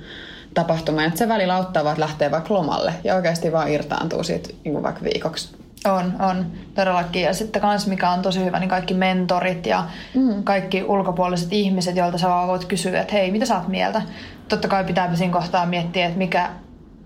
tapahtumaan. 0.55 1.07
Että 1.07 1.19
se 1.19 1.29
välillä 1.29 1.55
auttaa 1.55 1.85
vaan, 1.85 1.93
että 1.93 2.01
lähtee 2.01 2.31
vaikka 2.31 2.55
lomalle 2.55 2.95
ja 3.05 3.15
oikeasti 3.15 3.53
vaan 3.53 3.71
irtaantuu 3.71 4.25
siitä 4.25 4.49
niin 4.65 4.73
kuin 4.73 4.83
vaikka 4.83 5.05
viikoksi. 5.05 5.57
On, 5.85 6.13
on 6.19 6.47
todellakin. 6.75 7.23
Ja 7.23 7.35
sitten 7.35 7.63
kans 7.63 7.87
mikä 7.87 8.11
on 8.11 8.23
tosi 8.23 8.45
hyvä, 8.45 8.59
niin 8.59 8.71
kaikki 8.71 8.95
mentorit 8.95 9.67
ja 9.67 9.85
mm. 10.15 10.45
kaikki 10.45 10.83
ulkopuoliset 10.83 11.53
ihmiset, 11.53 11.97
joilta 11.97 12.19
sä 12.19 12.29
vaan 12.29 12.49
voit 12.49 12.65
kysyä, 12.65 13.01
että 13.01 13.13
hei, 13.13 13.31
mitä 13.31 13.47
sä 13.47 13.57
oot 13.57 13.69
mieltä? 13.69 14.03
Totta 14.49 14.69
kai 14.69 14.85
pitää 14.85 15.17
siinä 15.17 15.33
kohtaa 15.33 15.67
miettiä, 15.67 16.07
että 16.07 16.19
mikä, 16.19 16.51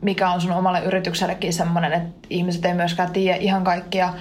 mikä 0.00 0.31
on 0.31 0.40
sun 0.40 0.52
omalle 0.52 0.81
yrityksellekin 0.81 1.52
semmoinen, 1.52 1.92
että 1.92 2.26
ihmiset 2.31 2.64
ei 2.64 2.74
myöskään 2.74 3.12
tiedä 3.12 3.37
ihan 3.37 3.64
kaikkia 3.64 4.14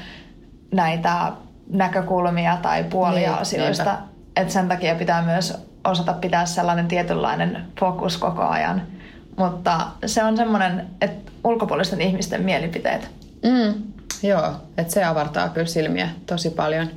näitä 0.71 1.31
näkökulmia 1.69 2.57
tai 2.61 2.83
puolia 2.83 3.31
niin, 3.31 3.41
asioista. 3.41 3.97
Että 4.35 4.53
sen 4.53 4.67
takia 4.67 4.95
pitää 4.95 5.21
myös 5.21 5.57
osata 5.83 6.13
pitää 6.13 6.45
sellainen 6.45 6.87
tietynlainen 6.87 7.65
fokus 7.79 8.17
koko 8.17 8.43
ajan. 8.43 8.81
Mutta 9.41 9.87
se 10.05 10.23
on 10.23 10.37
semmoinen, 10.37 10.87
että 11.01 11.31
ulkopuolisten 11.43 12.01
ihmisten 12.01 12.41
mielipiteet. 12.41 13.09
Mm, 13.43 13.73
joo, 14.23 14.51
että 14.77 14.93
se 14.93 15.03
avartaa 15.03 15.49
kyllä 15.49 15.67
silmiä 15.67 16.09
tosi 16.25 16.49
paljon. 16.49 16.87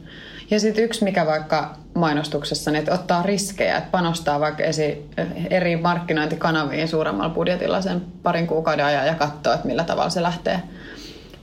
Ja 0.51 0.61
sitten 0.61 0.85
yksi, 0.85 1.05
mikä 1.05 1.27
vaikka 1.27 1.77
mainostuksessa, 1.95 2.71
niin 2.71 2.79
että 2.79 2.95
ottaa 2.95 3.23
riskejä, 3.23 3.77
että 3.77 3.91
panostaa 3.91 4.41
vaikka 4.41 4.63
esi- 4.63 5.11
eri 5.51 5.77
markkinointikanaviin 5.77 6.89
suuremmalla 6.89 7.35
budjetilla 7.35 7.83
sen 7.83 8.03
parin 8.23 8.47
kuukauden 8.47 8.85
ajan 8.85 9.07
ja 9.07 9.15
katsoo, 9.15 9.53
että 9.55 9.67
millä 9.67 9.85
tavalla 9.85 10.11
se 10.11 10.23
lähtee 10.23 10.63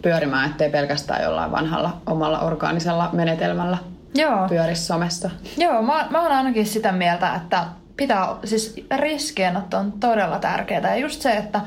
pyörimään, 0.02 0.50
ettei 0.50 0.70
pelkästään 0.70 1.24
jollain 1.24 1.52
vanhalla 1.52 2.02
omalla 2.06 2.40
orgaanisella 2.40 3.10
menetelmällä 3.14 3.78
Joo. 4.16 4.48
pyöri 4.50 4.76
somessa. 4.76 5.30
Joo, 5.58 5.82
mä, 5.82 6.08
mä 6.10 6.22
oon 6.22 6.32
ainakin 6.32 6.66
sitä 6.66 6.92
mieltä, 6.92 7.36
että 7.36 7.66
pitää, 8.02 8.36
siis 8.44 8.76
riskienotto 8.98 9.78
on 9.78 9.92
todella 9.92 10.40
tärkeää. 10.40 10.96
Ja 10.96 10.96
just 10.96 11.22
se, 11.22 11.32
että 11.32 11.62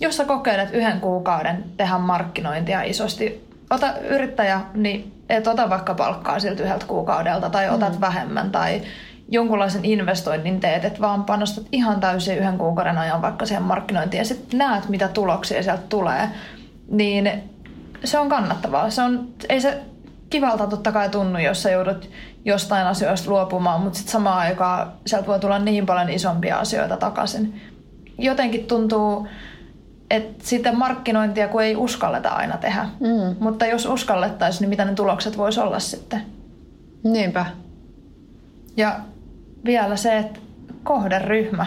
jos 0.00 0.16
sä 0.16 0.24
kokeilet 0.24 0.74
yhden 0.74 1.00
kuukauden 1.00 1.64
tehdä 1.76 1.98
markkinointia 1.98 2.82
isosti, 2.82 3.48
ota 3.70 3.98
yrittäjä, 3.98 4.60
niin 4.74 5.12
et 5.28 5.46
ota 5.46 5.70
vaikka 5.70 5.94
palkkaa 5.94 6.38
siltä 6.38 6.62
yhdeltä 6.62 6.86
kuukaudelta 6.86 7.50
tai 7.50 7.68
otat 7.68 7.94
mm. 7.94 8.00
vähemmän 8.00 8.50
tai 8.50 8.82
jonkunlaisen 9.28 9.84
investoinnin 9.84 10.60
teet, 10.60 10.84
että 10.84 11.00
vaan 11.00 11.24
panostat 11.24 11.66
ihan 11.72 12.00
täysin 12.00 12.38
yhden 12.38 12.58
kuukauden 12.58 12.98
ajan 12.98 13.22
vaikka 13.22 13.46
siihen 13.46 13.62
markkinointiin 13.62 14.18
ja 14.18 14.24
sitten 14.24 14.58
näet, 14.58 14.88
mitä 14.88 15.08
tuloksia 15.08 15.62
sieltä 15.62 15.82
tulee, 15.88 16.28
niin 16.88 17.30
se 18.04 18.18
on 18.18 18.28
kannattavaa. 18.28 18.90
Se 18.90 19.02
on, 19.02 19.28
ei 19.48 19.60
se 19.60 19.80
kivalta 20.30 20.66
totta 20.66 20.92
kai 20.92 21.08
tunnu, 21.08 21.38
jos 21.38 21.62
sä 21.62 21.70
joudut 21.70 22.10
jostain 22.44 22.86
asioista 22.86 23.30
luopumaan, 23.30 23.80
mutta 23.80 23.96
sitten 23.96 24.12
samaan 24.12 24.38
aikaan 24.38 24.92
sieltä 25.06 25.26
voi 25.26 25.40
tulla 25.40 25.58
niin 25.58 25.86
paljon 25.86 26.10
isompia 26.10 26.58
asioita 26.58 26.96
takaisin. 26.96 27.60
Jotenkin 28.18 28.64
tuntuu, 28.64 29.28
että 30.10 30.44
sitä 30.46 30.72
markkinointia 30.72 31.48
kun 31.48 31.62
ei 31.62 31.76
uskalleta 31.76 32.28
aina 32.28 32.56
tehdä. 32.56 32.88
Mm. 33.00 33.36
Mutta 33.40 33.66
jos 33.66 33.86
uskallettaisiin, 33.86 34.60
niin 34.60 34.68
mitä 34.68 34.84
ne 34.84 34.94
tulokset 34.94 35.36
voisi 35.38 35.60
olla 35.60 35.78
sitten? 35.78 36.22
Niinpä. 37.04 37.46
Ja 38.76 39.00
vielä 39.64 39.96
se, 39.96 40.18
että 40.18 40.40
kohderyhmä. 40.82 41.66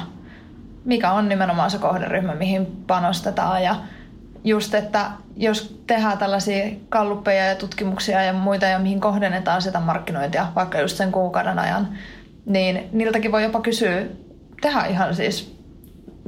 Mikä 0.86 1.12
on 1.12 1.30
nimenomaan 1.30 1.72
se 1.72 1.78
kohderyhmä, 1.78 2.36
mihin 2.36 2.84
panostetaan 2.88 3.64
ja 3.64 3.76
just, 4.44 4.74
että 4.74 5.12
jos 5.38 5.82
tehdään 5.88 6.18
tällaisia 6.18 6.72
kalluppeja 6.90 7.46
ja 7.46 7.56
tutkimuksia 7.56 8.24
ja 8.24 8.34
muita, 8.34 8.66
ja 8.66 8.80
mihin 8.80 9.00
kohdennetaan 9.00 9.62
sitä 9.62 9.80
markkinointia, 9.80 10.48
vaikka 10.56 10.80
just 10.80 10.98
sen 10.98 11.12
kuukauden 11.12 11.60
ajan, 11.60 11.88
niin 12.46 12.90
niiltäkin 12.92 13.32
voi 13.32 13.44
jopa 13.44 13.62
kysyä, 13.62 14.04
tehdä 14.62 14.86
ihan 14.86 15.16
siis 15.16 15.58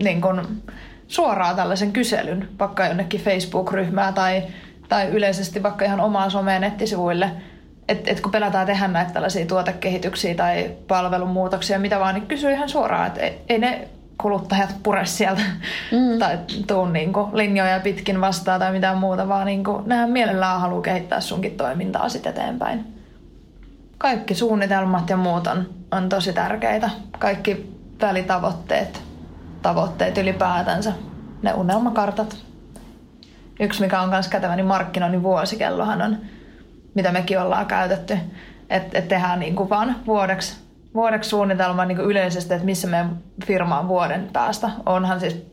niin 0.04 0.22
kun, 0.22 0.62
suoraan 1.08 1.56
tällaisen 1.56 1.92
kyselyn, 1.92 2.50
vaikka 2.60 2.86
jonnekin 2.86 3.22
Facebook-ryhmää 3.22 4.12
tai, 4.12 4.44
tai 4.90 5.08
yleisesti 5.08 5.64
vaikka 5.64 5.86
ihan 5.86 6.00
omaa 6.00 6.30
someen 6.30 6.62
nettisivuille, 6.62 7.32
että 7.88 8.12
et 8.12 8.22
kun 8.22 8.32
pelätään 8.32 8.68
tehdä 8.68 8.88
näitä 8.88 9.14
tällaisia 9.14 9.46
tuotekehityksiä 9.46 10.36
tai 10.36 10.72
palvelumuutoksia, 10.88 11.80
mitä 11.80 12.00
vaan, 12.00 12.16
niin 12.16 12.28
kysyy 12.28 12.52
ihan 12.52 12.70
suoraan, 12.70 13.08
että 13.08 13.20
ei, 13.20 13.42
ei 13.50 13.58
ne 13.58 13.88
kuluttajat 14.22 14.76
pure 14.84 15.06
sieltä 15.06 15.42
mm. 15.92 16.20
tai 16.20 16.40
tuu 16.68 16.86
niin 16.86 17.14
kuin 17.14 17.38
linjoja 17.38 17.80
pitkin 17.80 18.22
vastaan 18.22 18.60
tai 18.60 18.72
mitään 18.72 18.98
muuta, 18.98 19.28
vaan 19.28 19.46
niin 19.46 19.64
kuin, 19.64 19.84
nehän 19.86 20.10
mielellään 20.10 20.62
haluaa 20.62 20.82
kehittää 20.82 21.22
sunkin 21.22 21.58
toimintaa 21.58 22.10
sitten 22.10 22.34
eteenpäin. 22.34 22.94
Kaikki 23.98 24.36
suunnitelmat 24.36 25.10
ja 25.10 25.18
muut 25.18 25.48
on, 25.48 25.70
on 25.92 26.10
tosi 26.10 26.34
tärkeitä. 26.34 26.90
Kaikki 27.20 27.74
välitavoitteet, 28.02 29.02
tavoitteet 29.62 30.18
ylipäätänsä, 30.18 30.94
ne 31.42 31.54
unelmakartat. 31.54 32.38
Yksi, 33.60 33.82
mikä 33.82 34.02
on 34.02 34.10
myös 34.10 34.28
kätevä, 34.28 34.56
niin 34.56 34.66
markkinoinnin 34.66 35.24
vuosikellohan 35.24 36.02
on, 36.02 36.18
mitä 36.94 37.12
mekin 37.12 37.40
ollaan 37.40 37.66
käytetty. 37.66 38.18
Että 38.70 38.98
et 39.00 39.08
tehdään 39.08 39.40
niin 39.40 39.56
kuin 39.56 39.70
vaan 39.70 39.96
vuodeksi 40.08 40.69
vuodeksi 40.94 41.30
suunnitelma 41.30 41.86
niin 41.86 42.00
yleisesti, 42.00 42.54
että 42.54 42.66
missä 42.66 42.88
meidän 42.88 43.18
firma 43.46 43.80
on 43.80 43.88
vuoden 43.88 44.30
päästä. 44.34 44.70
Onhan 44.86 45.20
siis 45.20 45.46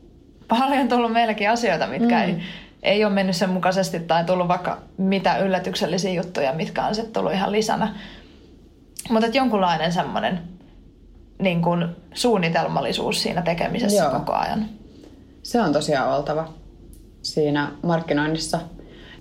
paljon 0.48 0.88
tullut 0.88 1.12
meillekin 1.12 1.50
asioita, 1.50 1.86
mitkä 1.86 2.16
mm. 2.16 2.22
ei, 2.22 2.40
ei 2.82 3.04
ole 3.04 3.12
mennyt 3.14 3.36
sen 3.36 3.50
mukaisesti 3.50 4.00
tai 4.00 4.24
tullut 4.24 4.48
vaikka 4.48 4.78
mitä 4.98 5.38
yllätyksellisiä 5.38 6.12
juttuja, 6.12 6.52
mitkä 6.52 6.86
on 6.86 6.94
sitten 6.94 7.12
tullut 7.12 7.32
ihan 7.32 7.52
lisänä. 7.52 7.94
Mutta 9.10 9.26
jonkunlainen 9.26 9.92
semmoinen 9.92 10.42
niin 11.38 11.62
kuin 11.62 11.88
suunnitelmallisuus 12.14 13.22
siinä 13.22 13.42
tekemisessä 13.42 14.02
Joo. 14.02 14.10
koko 14.10 14.32
ajan. 14.32 14.68
Se 15.42 15.60
on 15.60 15.72
tosiaan 15.72 16.16
oltava 16.16 16.48
siinä 17.22 17.72
markkinoinnissa. 17.82 18.60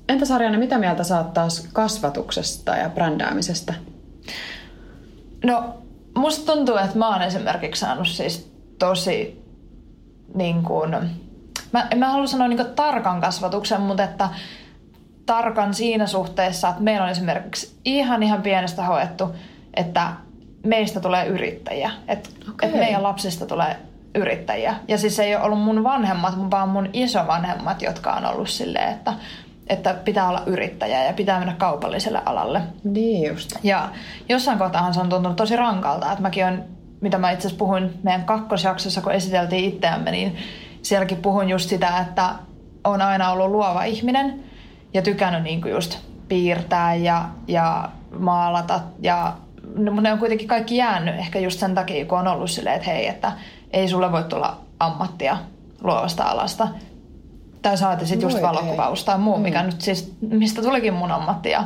Entä 0.10 0.26
Sarjana, 0.26 0.58
mitä 0.58 0.78
mieltä 0.78 1.04
saat 1.04 1.34
taas 1.34 1.68
kasvatuksesta 1.74 2.76
ja 2.76 2.90
brändäämisestä? 2.90 3.74
No 5.44 5.74
musta 6.16 6.54
tuntuu, 6.54 6.78
että 6.78 6.98
mä 6.98 7.10
oon 7.10 7.22
esimerkiksi 7.22 7.80
saanut 7.80 8.08
siis 8.08 8.52
tosi 8.80 9.46
niin 10.36 10.64
kuin, 10.64 10.96
mä, 11.72 11.88
en 11.92 11.98
mä 11.98 12.12
halua 12.12 12.28
sanoa 12.28 12.48
niin 12.48 12.66
tarkan 12.76 13.22
kasvatuksen, 13.22 13.82
mutta 13.82 14.04
että 14.04 14.30
tarkan 15.26 15.74
siinä 15.74 16.08
suhteessa, 16.08 16.70
että 16.70 16.82
meillä 16.82 17.04
on 17.04 17.12
esimerkiksi 17.12 17.80
ihan 17.86 18.24
ihan 18.24 18.42
pienestä 18.42 18.84
hoettu, 18.84 19.36
että 19.74 20.12
meistä 20.66 21.00
tulee 21.00 21.26
yrittäjiä. 21.26 21.92
Että 22.08 22.30
okay. 22.50 22.70
et 22.70 22.76
meidän 22.76 23.04
lapsista 23.04 23.46
tulee 23.46 23.78
yrittäjiä. 24.16 24.76
Ja 24.88 24.98
siis 24.98 25.20
ei 25.20 25.36
ole 25.36 25.44
ollut 25.44 25.62
mun 25.62 25.84
vanhemmat, 25.84 26.52
vaan 26.52 26.70
mun 26.70 26.90
isovanhemmat, 26.94 27.82
jotka 27.82 28.14
on 28.14 28.26
ollut 28.26 28.50
silleen, 28.50 28.94
että 28.94 29.14
että 29.68 29.94
pitää 29.94 30.30
olla 30.30 30.44
yrittäjä 30.46 31.04
ja 31.04 31.14
pitää 31.14 31.40
mennä 31.40 31.56
kaupalliselle 31.58 32.22
alalle. 32.26 32.62
Niin 32.84 33.28
just. 33.28 33.52
Ja 33.64 33.90
jossain 34.30 34.58
kohtaa 34.58 34.94
se 34.94 35.00
on 35.00 35.10
tuntunut 35.10 35.38
tosi 35.38 35.56
rankalta, 35.56 36.12
että 36.12 36.22
mäkin 36.22 36.46
on, 36.46 36.64
mitä 37.02 37.18
mä 37.18 37.32
itse 37.32 37.48
asiassa 37.48 37.60
puhuin 37.60 38.00
meidän 38.04 38.26
kakkosjaksossa, 38.26 39.02
kun 39.02 39.12
esiteltiin 39.12 39.74
itseämme, 39.74 40.12
niin 40.12 40.38
sielläkin 40.82 41.18
puhun 41.18 41.50
just 41.50 41.70
sitä, 41.70 42.00
että 42.00 42.30
on 42.84 43.02
aina 43.02 43.32
ollut 43.32 43.52
luova 43.52 43.84
ihminen 43.84 44.44
ja 44.94 45.02
tykännyt 45.02 45.44
niin 45.44 45.62
kuin 45.62 45.72
just 45.72 45.98
piirtää 46.28 46.96
ja, 46.96 47.26
ja 47.48 47.90
maalata 48.20 48.80
ja 49.02 49.34
mutta 49.76 50.02
ne 50.02 50.12
on 50.12 50.20
kuitenkin 50.20 50.48
kaikki 50.48 50.78
jäänyt 50.78 51.16
ehkä 51.16 51.40
just 51.40 51.60
sen 51.60 51.76
takia, 51.76 52.06
kun 52.06 52.20
on 52.20 52.28
ollut 52.28 52.52
silleen, 52.52 52.76
että 52.76 52.90
hei, 52.90 53.08
että 53.08 53.32
ei 53.72 53.88
sulle 53.88 54.12
voi 54.12 54.24
tulla 54.24 54.58
ammattia 54.80 55.38
luovasta 55.84 56.24
alasta. 56.24 56.68
Tai 57.66 57.78
saati 57.78 58.06
sitten 58.06 58.30
just 58.30 58.42
valokuvaus 58.42 59.04
tai 59.04 59.18
muu, 59.18 59.38
mikä 59.38 59.64
nyt 59.64 59.82
siis, 59.82 60.16
mistä 60.22 60.62
tulikin 60.62 60.94
mun 60.94 61.12
ammatti 61.12 61.50
ja 61.50 61.64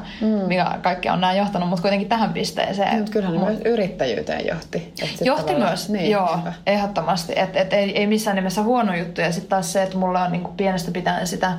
mikä 0.48 0.80
kaikki 0.82 1.10
on 1.10 1.22
näin 1.22 1.38
johtanut, 1.38 1.70
mutta 1.70 1.82
kuitenkin 1.82 2.10
tähän 2.10 2.34
pisteeseen. 2.34 2.98
Mutta 2.98 3.12
kyllähän 3.12 3.40
ne 3.40 3.46
myös 3.46 3.62
yrittäjyyteen 3.66 4.48
johti. 4.48 4.94
Johti 5.22 5.56
myös, 5.56 5.90
niin, 5.90 6.12
joo, 6.12 6.36
niinpä. 6.36 6.54
ehdottomasti. 6.68 7.34
Et, 7.36 7.56
et 7.56 7.74
ei, 7.74 7.98
ei 7.98 8.08
missään 8.08 8.36
nimessä 8.36 8.64
huono 8.64 8.96
juttu. 8.96 9.22
Ja 9.22 9.32
sitten 9.32 9.50
taas 9.50 9.74
se, 9.74 9.84
että 9.84 9.98
mulla 9.98 10.24
on 10.24 10.32
niinku 10.32 10.52
pienestä 10.58 10.92
pitäen 10.92 11.28
sitä 11.28 11.54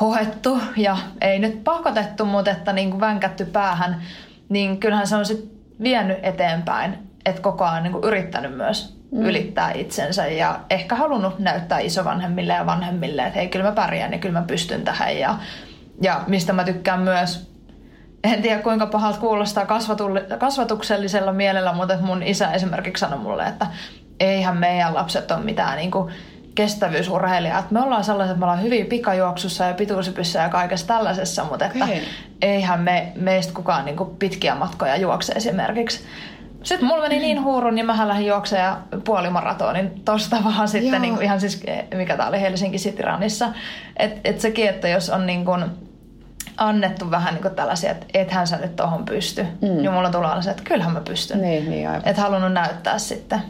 hohettu 0.00 0.58
ja 0.76 0.96
ei 1.20 1.38
nyt 1.38 1.64
pakotettu, 1.64 2.24
mutta 2.24 2.50
että 2.50 2.72
niinku 2.72 3.00
vänkätty 3.00 3.44
päähän, 3.44 4.02
niin 4.48 4.80
kyllähän 4.80 5.06
se 5.06 5.16
on 5.16 5.26
sit 5.26 5.52
vienyt 5.82 6.18
eteenpäin, 6.22 6.98
että 7.26 7.42
koko 7.42 7.64
ajan 7.64 7.82
niinku 7.82 8.06
yrittänyt 8.06 8.56
myös 8.56 8.97
mm. 9.10 9.22
ylittää 9.22 9.72
itsensä 9.72 10.26
ja 10.26 10.60
ehkä 10.70 10.94
halunnut 10.94 11.38
näyttää 11.38 11.78
isovanhemmille 11.78 12.52
ja 12.52 12.66
vanhemmille, 12.66 13.22
että 13.22 13.38
hei, 13.38 13.48
kyllä 13.48 13.64
mä 13.64 13.72
pärjään 13.72 14.12
ja 14.12 14.18
kyllä 14.18 14.40
mä 14.40 14.46
pystyn 14.46 14.82
tähän. 14.82 15.18
Ja, 15.18 15.38
ja 16.02 16.24
mistä 16.26 16.52
mä 16.52 16.64
tykkään 16.64 17.00
myös 17.00 17.48
en 18.24 18.42
tiedä 18.42 18.62
kuinka 18.62 18.86
pahalta 18.86 19.18
kuulostaa 19.18 19.66
kasvatuksellisella 20.38 21.32
mielellä, 21.32 21.72
mutta 21.72 21.98
mun 22.00 22.22
isä 22.22 22.52
esimerkiksi 22.52 23.00
sanoi 23.00 23.18
mulle, 23.18 23.46
että 23.46 23.66
eihän 24.20 24.56
meidän 24.56 24.94
lapset 24.94 25.30
ole 25.30 25.44
mitään 25.44 25.76
niin 25.76 25.90
kuin 25.90 26.12
kestävyysurheilijat. 26.54 27.70
Me 27.70 27.80
ollaan 27.80 28.04
sellaiset, 28.04 28.30
että 28.30 28.38
me 28.38 28.44
ollaan 28.44 28.62
hyvin 28.62 28.86
pikajuoksussa 28.86 29.64
ja 29.64 29.74
pituushypyssä 29.74 30.38
ja 30.38 30.48
kaikessa 30.48 30.86
tällaisessa, 30.86 31.44
mutta 31.44 31.66
että 31.66 31.84
Okei. 31.84 32.02
eihän 32.42 32.80
me, 32.80 33.12
meistä 33.16 33.52
kukaan 33.52 33.84
niin 33.84 33.96
kuin 33.96 34.16
pitkiä 34.16 34.54
matkoja 34.54 34.96
juokse 34.96 35.32
esimerkiksi. 35.32 36.00
Sitten 36.68 36.88
mulla 36.88 37.02
meni 37.02 37.18
niin 37.18 37.42
huurun, 37.42 37.74
niin 37.74 37.86
mähän 37.86 38.08
lähdin 38.08 38.26
juoksemaan 38.26 38.84
puolimaratonin 39.04 40.02
tosta 40.04 40.36
vaan 40.44 40.68
sitten 40.68 40.92
Joo. 40.92 41.00
niin 41.00 41.14
kuin 41.14 41.24
ihan 41.24 41.40
siis, 41.40 41.62
mikä 41.94 42.16
tää 42.16 42.28
oli 42.28 42.40
Helsinki 42.40 42.78
City 42.78 43.02
Runissa. 43.02 43.48
Että 43.96 44.20
et 44.24 44.40
sekin, 44.40 44.68
että 44.68 44.88
jos 44.88 45.10
on 45.10 45.26
niin 45.26 45.44
kuin 45.44 45.64
annettu 46.56 47.10
vähän 47.10 47.34
niin 47.34 47.42
kuin 47.42 47.54
tällaisia, 47.54 47.90
että 47.90 48.06
ethän 48.14 48.46
sä 48.46 48.56
nyt 48.56 48.76
tohon 48.76 49.04
pysty, 49.04 49.42
mm. 49.42 49.68
niin 49.68 49.92
mulla 49.92 50.10
tulee 50.10 50.28
aina 50.28 50.42
se, 50.42 50.50
että 50.50 50.62
kyllähän 50.62 50.92
mä 50.92 51.00
pystyn. 51.00 51.40
Niin, 51.40 51.70
niin 51.70 51.88
aivan. 51.88 52.08
Et 52.08 52.16
halunnut 52.16 52.52
näyttää 52.52 52.98
sitten. 52.98 53.42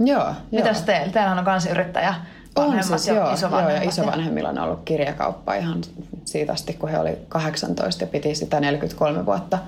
Joo, 0.00 0.32
Mitäs 0.52 0.76
joo. 0.76 0.86
teillä? 0.86 1.12
Teillähän 1.12 1.38
on 1.38 1.44
kanssa 1.44 1.70
yrittäjä. 1.70 2.14
On 2.56 2.84
siis, 2.84 3.06
ja 3.06 3.14
joo, 3.14 3.30
joo, 3.50 3.70
ja 3.70 3.82
isovanhemmilla 3.82 4.48
on 4.48 4.58
ollut 4.58 4.80
kirjakauppa 4.84 5.54
ihan 5.54 5.80
siitä 6.24 6.52
asti, 6.52 6.72
kun 6.72 6.88
he 6.88 6.98
oli 6.98 7.18
18 7.28 8.04
ja 8.04 8.08
piti 8.08 8.34
sitä 8.34 8.60
43 8.60 9.26
vuotta 9.26 9.58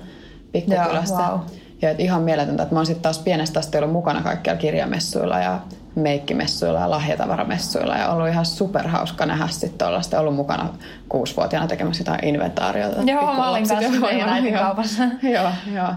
pikkukylästä. 0.53 1.23
Joo, 1.23 1.31
wow. 1.31 1.41
Ja 1.83 1.91
et 1.91 2.01
ihan 2.01 2.23
mieletöntä, 2.23 2.63
että 2.63 2.75
mä 2.75 2.79
oon 2.79 2.87
sitten 2.87 3.03
taas 3.03 3.19
pienestä 3.19 3.61
asti 3.61 3.79
ollut 3.79 3.93
mukana 3.93 4.23
kaikkialla 4.23 4.61
kirjamessuilla 4.61 5.39
ja 5.39 5.61
meikkimessuilla 5.95 6.81
ja 6.81 6.91
lahjatavaramessuilla 6.91 7.97
ja 7.97 8.09
ollut 8.09 8.29
ihan 8.29 8.47
superhauska 8.47 9.27
nähdä 9.27 9.49
sitten 9.49 9.79
tuollaista. 9.79 10.21
Ollut 10.21 10.35
mukana 10.35 10.69
kuusivuotiaana 11.09 11.69
tekemässä 11.69 12.01
jotain 12.01 12.25
inventaariota. 12.25 13.03
Joo, 13.03 13.35
mä 13.35 13.51
olin 13.51 13.69
kanssa 13.69 14.59
kaupassa. 14.59 15.03
joo, 15.35 15.51
joo. 15.75 15.95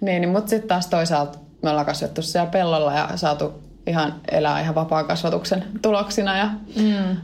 Niin, 0.00 0.20
niin 0.20 0.28
mutta 0.28 0.50
sitten 0.50 0.68
taas 0.68 0.86
toisaalta 0.86 1.38
me 1.62 1.70
ollaan 1.70 1.86
kasvettu 1.86 2.22
siellä 2.22 2.50
pellolla 2.50 2.94
ja 2.94 3.08
saatu 3.14 3.62
ihan 3.86 4.14
elää 4.30 4.60
ihan 4.60 4.74
vapaan 4.74 5.06
kasvatuksen 5.06 5.64
tuloksina 5.82 6.38
ja, 6.38 6.50
mm. 6.76 7.16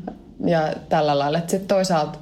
ja 0.49 0.73
tällä 0.89 1.19
lailla. 1.19 1.39
Sitten 1.39 1.69
toisaalta, 1.69 2.19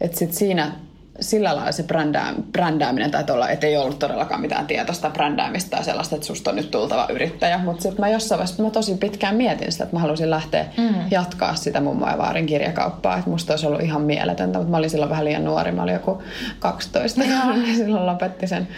että 0.00 0.18
sit 0.18 0.32
siinä 0.32 0.72
sillä 1.20 1.56
lailla 1.56 1.72
se 1.72 1.82
brändää, 1.82 2.34
brändääminen 2.52 3.10
tai 3.10 3.24
olla, 3.30 3.48
että 3.48 3.66
ei 3.66 3.76
ollut 3.76 3.98
todellakaan 3.98 4.40
mitään 4.40 4.66
tietoista 4.66 5.10
brändäämistä 5.10 5.70
tai 5.70 5.84
sellaista, 5.84 6.14
että 6.14 6.26
susta 6.26 6.50
on 6.50 6.56
nyt 6.56 6.70
tultava 6.70 7.08
yrittäjä. 7.10 7.58
Mutta 7.58 7.82
sitten 7.82 8.00
mä 8.00 8.08
jossain 8.08 8.38
vaiheessa 8.38 8.62
mä 8.62 8.70
tosi 8.70 8.94
pitkään 8.94 9.36
mietin 9.36 9.72
sitä, 9.72 9.84
että 9.84 9.96
mä 9.96 10.00
halusin 10.00 10.30
lähteä 10.30 10.64
mm. 10.78 10.94
jatkaa 11.10 11.54
sitä 11.54 11.80
mummo 11.80 12.08
ja 12.08 12.18
vaarin 12.18 12.46
kirjakauppaa. 12.46 13.18
Että 13.18 13.30
musta 13.30 13.52
olisi 13.52 13.66
ollut 13.66 13.82
ihan 13.82 14.02
mieletöntä, 14.02 14.58
mutta 14.58 14.70
mä 14.70 14.76
olin 14.76 14.90
silloin 14.90 15.10
vähän 15.10 15.24
liian 15.24 15.44
nuori. 15.44 15.72
Mä 15.72 15.82
olin 15.82 15.94
joku 15.94 16.22
12 16.58 17.22
ja 17.24 17.74
silloin 17.76 18.06
lopetti 18.06 18.46
sen. 18.46 18.68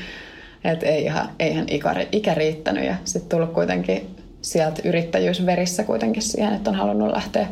Että 0.64 0.87
ei 0.87 1.05
ihan, 1.05 1.29
eihän 1.38 1.64
ikä, 1.68 1.94
ikä 2.12 2.35
riittänyt 2.35 2.85
ja 2.85 2.94
sitten 3.05 3.29
tullut 3.29 3.55
kuitenkin 3.55 4.16
sieltä 4.42 4.83
yrittäjyysverissä 4.85 5.85
kuitenkin 5.85 6.22
siihen, 6.22 6.55
että 6.55 6.70
on 6.70 6.76
halunnut 6.76 7.12
lähteä 7.12 7.46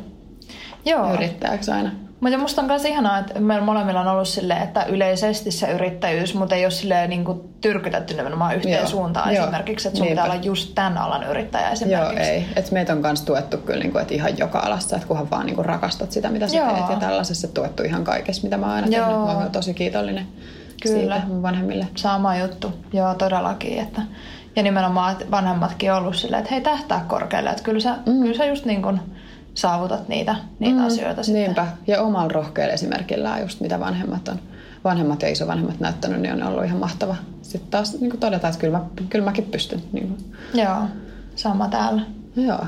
Joo. 0.85 1.15
yrittäjäksi 1.15 1.71
aina. 1.71 2.08
Mutta 2.21 2.39
musta 2.39 2.61
on 2.63 2.67
myös 2.67 2.85
ihanaa, 2.85 3.19
että 3.19 3.41
meillä 3.41 3.65
molemmilla 3.65 4.01
on 4.01 4.07
ollut 4.07 4.29
silleen, 4.29 4.63
että 4.63 4.85
yleisesti 4.85 5.51
se 5.51 5.73
yrittäjyys, 5.73 6.35
mutta 6.35 6.55
ei 6.55 6.65
ole 6.65 6.71
silleen 6.71 7.11
niin 7.11 7.25
kuin 7.25 7.41
tyrkytetty 7.61 8.15
nimenomaan 8.15 8.57
yhteen 8.57 8.79
Joo. 8.79 8.87
suuntaan 8.87 9.35
Joo. 9.35 9.45
esimerkiksi, 9.45 9.89
että 9.89 9.99
sun 9.99 10.07
Niinpä. 10.07 10.23
pitää 10.23 10.33
olla 10.35 10.45
just 10.45 10.75
tämän 10.75 10.99
alan 10.99 11.23
yrittäjä 11.31 11.65
Joo, 11.65 11.73
esimerkiksi. 11.73 12.31
ei. 12.31 12.47
Et 12.57 12.71
meitä 12.71 12.93
on 12.93 12.99
myös 12.99 13.23
tuettu 13.23 13.57
kyllä 13.57 13.81
niin 13.81 13.93
kuin, 13.93 14.03
että 14.03 14.15
ihan 14.15 14.39
joka 14.39 14.59
alassa, 14.59 14.97
että 14.97 15.09
kunhan 15.09 15.31
vaan 15.31 15.47
niin 15.47 15.57
kuin 15.57 15.67
rakastat 15.67 16.13
sitä, 16.13 16.31
mitä 16.31 16.49
sä 16.49 16.57
Joo. 16.57 16.73
teet. 16.73 16.91
Ja 16.91 16.97
tällaisessa 16.97 17.49
tuettu 17.49 17.83
ihan 17.83 18.05
kaikessa, 18.05 18.43
mitä 18.43 18.57
mä 18.57 18.67
oon 18.67 18.75
aina 18.75 18.87
Joo. 18.87 19.07
tehnyt. 19.07 19.25
Mä 19.25 19.33
oon 19.33 19.51
tosi 19.51 19.75
kiitollinen 19.75 20.27
Kyllä. 20.83 21.15
siitä 21.15 21.27
mun 21.29 21.43
vanhemmille. 21.43 21.87
Sama 21.95 22.37
juttu, 22.37 22.73
joo 22.93 23.15
todellakin. 23.15 23.79
Että, 23.79 24.03
ja 24.57 24.63
nimenomaan, 24.63 25.17
vanhemmatkin 25.31 25.93
on 25.93 25.99
ollut 25.99 26.17
silleen, 26.17 26.41
että 26.43 26.55
hei 26.55 26.61
tähtää 26.61 27.05
korkealle, 27.09 27.51
että 27.51 27.63
kyllä 27.63 27.81
sä, 27.81 27.95
mm. 28.07 28.23
kyllä 28.23 28.37
sä 28.37 28.45
just 28.45 28.65
niin 28.65 28.83
kuin 28.83 29.01
saavutat 29.59 30.09
niitä, 30.09 30.35
niitä 30.59 30.81
mm. 30.81 30.87
asioita 30.87 31.23
sitten. 31.23 31.43
Niinpä. 31.43 31.67
Ja 31.87 32.03
omalla 32.03 32.29
rohkealla 32.29 32.75
esimerkillään 32.75 33.41
just 33.41 33.61
mitä 33.61 33.81
vanhemmat 33.81 34.29
on, 34.29 34.41
vanhemmat 34.85 35.23
ja 35.23 35.29
isovanhemmat 35.29 35.81
näyttänyt, 35.81 36.21
niin 36.21 36.35
on 36.35 36.43
ollut 36.43 36.65
ihan 36.65 36.79
mahtava. 36.79 37.17
Sitten 37.43 37.71
taas 37.71 38.01
niin 38.01 38.11
kuin 38.11 38.21
todeta, 38.21 38.49
että 38.49 38.61
kyllä, 38.61 38.79
mä, 38.79 38.85
kyllä 39.11 39.25
mäkin 39.25 39.45
pystyn. 39.45 39.83
Niin 39.93 40.09
kuin. 40.09 40.35
Joo, 40.55 40.83
sama 41.35 41.69
täällä. 41.69 42.03
Joo. 42.37 42.67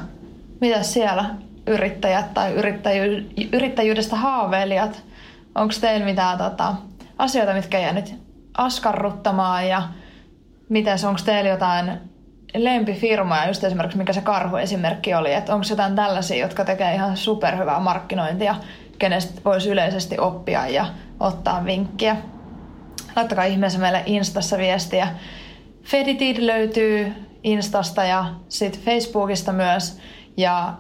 Mitäs 0.61 0.93
siellä 0.93 1.25
yrittäjät 1.67 2.35
tai 2.35 2.53
yrittäjy, 2.53 3.31
yrittäjyydestä 3.53 4.17
haaveilijat? 4.17 5.03
Onko 5.55 5.75
teillä 5.81 6.07
mitään 6.07 6.39
tota, 6.39 6.75
asioita, 7.19 7.55
mitkä 7.55 7.79
jää 7.79 7.93
nyt 7.93 8.15
askarruttamaan 8.55 9.69
ja 9.69 9.83
onko 11.07 11.21
teillä 11.25 11.51
jotain 11.51 11.91
lempifirmoja, 12.55 13.47
just 13.47 13.65
esimerkiksi 13.65 13.99
mikä 13.99 14.13
se 14.13 14.21
karhu-esimerkki 14.21 15.15
oli, 15.15 15.33
että 15.33 15.55
onko 15.55 15.67
jotain 15.71 15.97
tällaisia, 15.97 16.45
jotka 16.45 16.65
tekee 16.65 16.95
ihan 16.95 17.17
superhyvää 17.17 17.81
markkinointia, 17.81 18.55
kenestä 18.99 19.41
voisi 19.45 19.71
yleisesti 19.71 20.19
oppia 20.19 20.67
ja 20.67 20.87
ottaa 21.21 21.65
vinkkiä. 21.65 22.17
Laittakaa 23.17 23.45
ihmeessä 23.45 23.79
meille 23.79 24.03
Instassa 24.07 24.59
viestiä. 24.59 25.09
Feditid 25.83 26.37
löytyy 26.41 27.13
Instasta 27.43 28.05
ja 28.05 28.35
sitten 28.49 28.83
Facebookista 28.83 29.53
myös. 29.53 29.99
Ja 30.37 30.75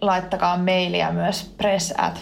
laittakaa 0.00 0.56
mailia 0.56 1.12
myös 1.12 1.54
press 1.56 1.94
at. 1.98 2.20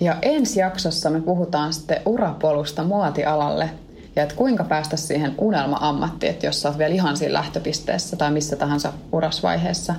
Ja 0.00 0.16
ensi 0.22 0.60
jaksossa 0.60 1.10
me 1.10 1.20
puhutaan 1.20 1.72
sitten 1.72 2.02
urapolusta 2.06 2.84
muotialalle 2.84 3.70
ja 4.16 4.22
että 4.22 4.34
kuinka 4.34 4.64
päästä 4.64 4.96
siihen 4.96 5.34
unelma-ammattiin, 5.38 6.30
että 6.30 6.46
jos 6.46 6.62
sä 6.62 6.68
oot 6.68 6.78
vielä 6.78 6.94
ihan 6.94 7.16
siinä 7.16 7.34
lähtöpisteessä 7.34 8.16
tai 8.16 8.30
missä 8.30 8.56
tahansa 8.56 8.92
urasvaiheessa. 9.12 9.94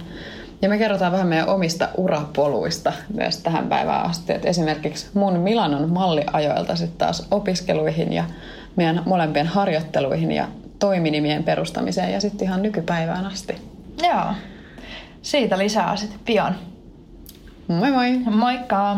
Ja 0.61 0.69
me 0.69 0.77
kerrotaan 0.77 1.11
vähän 1.11 1.27
meidän 1.27 1.47
omista 1.47 1.89
urapoluista 1.97 2.93
myös 3.13 3.37
tähän 3.37 3.69
päivään 3.69 4.05
asti. 4.05 4.33
Et 4.33 4.45
esimerkiksi 4.45 5.07
mun 5.13 5.39
Milanon 5.39 5.89
malliajoilta 5.89 6.75
sitten 6.75 6.97
taas 6.97 7.27
opiskeluihin 7.31 8.13
ja 8.13 8.23
meidän 8.75 9.03
molempien 9.05 9.47
harjoitteluihin 9.47 10.31
ja 10.31 10.47
toiminimien 10.79 11.43
perustamiseen 11.43 12.13
ja 12.13 12.21
sitten 12.21 12.47
ihan 12.47 12.61
nykypäivään 12.61 13.25
asti. 13.25 13.55
Joo. 14.03 14.25
Siitä 15.21 15.57
lisää 15.57 15.95
sitten 15.95 16.19
pian. 16.25 16.55
Moi 17.67 17.91
moi! 17.91 18.19
Moikka! 18.19 18.97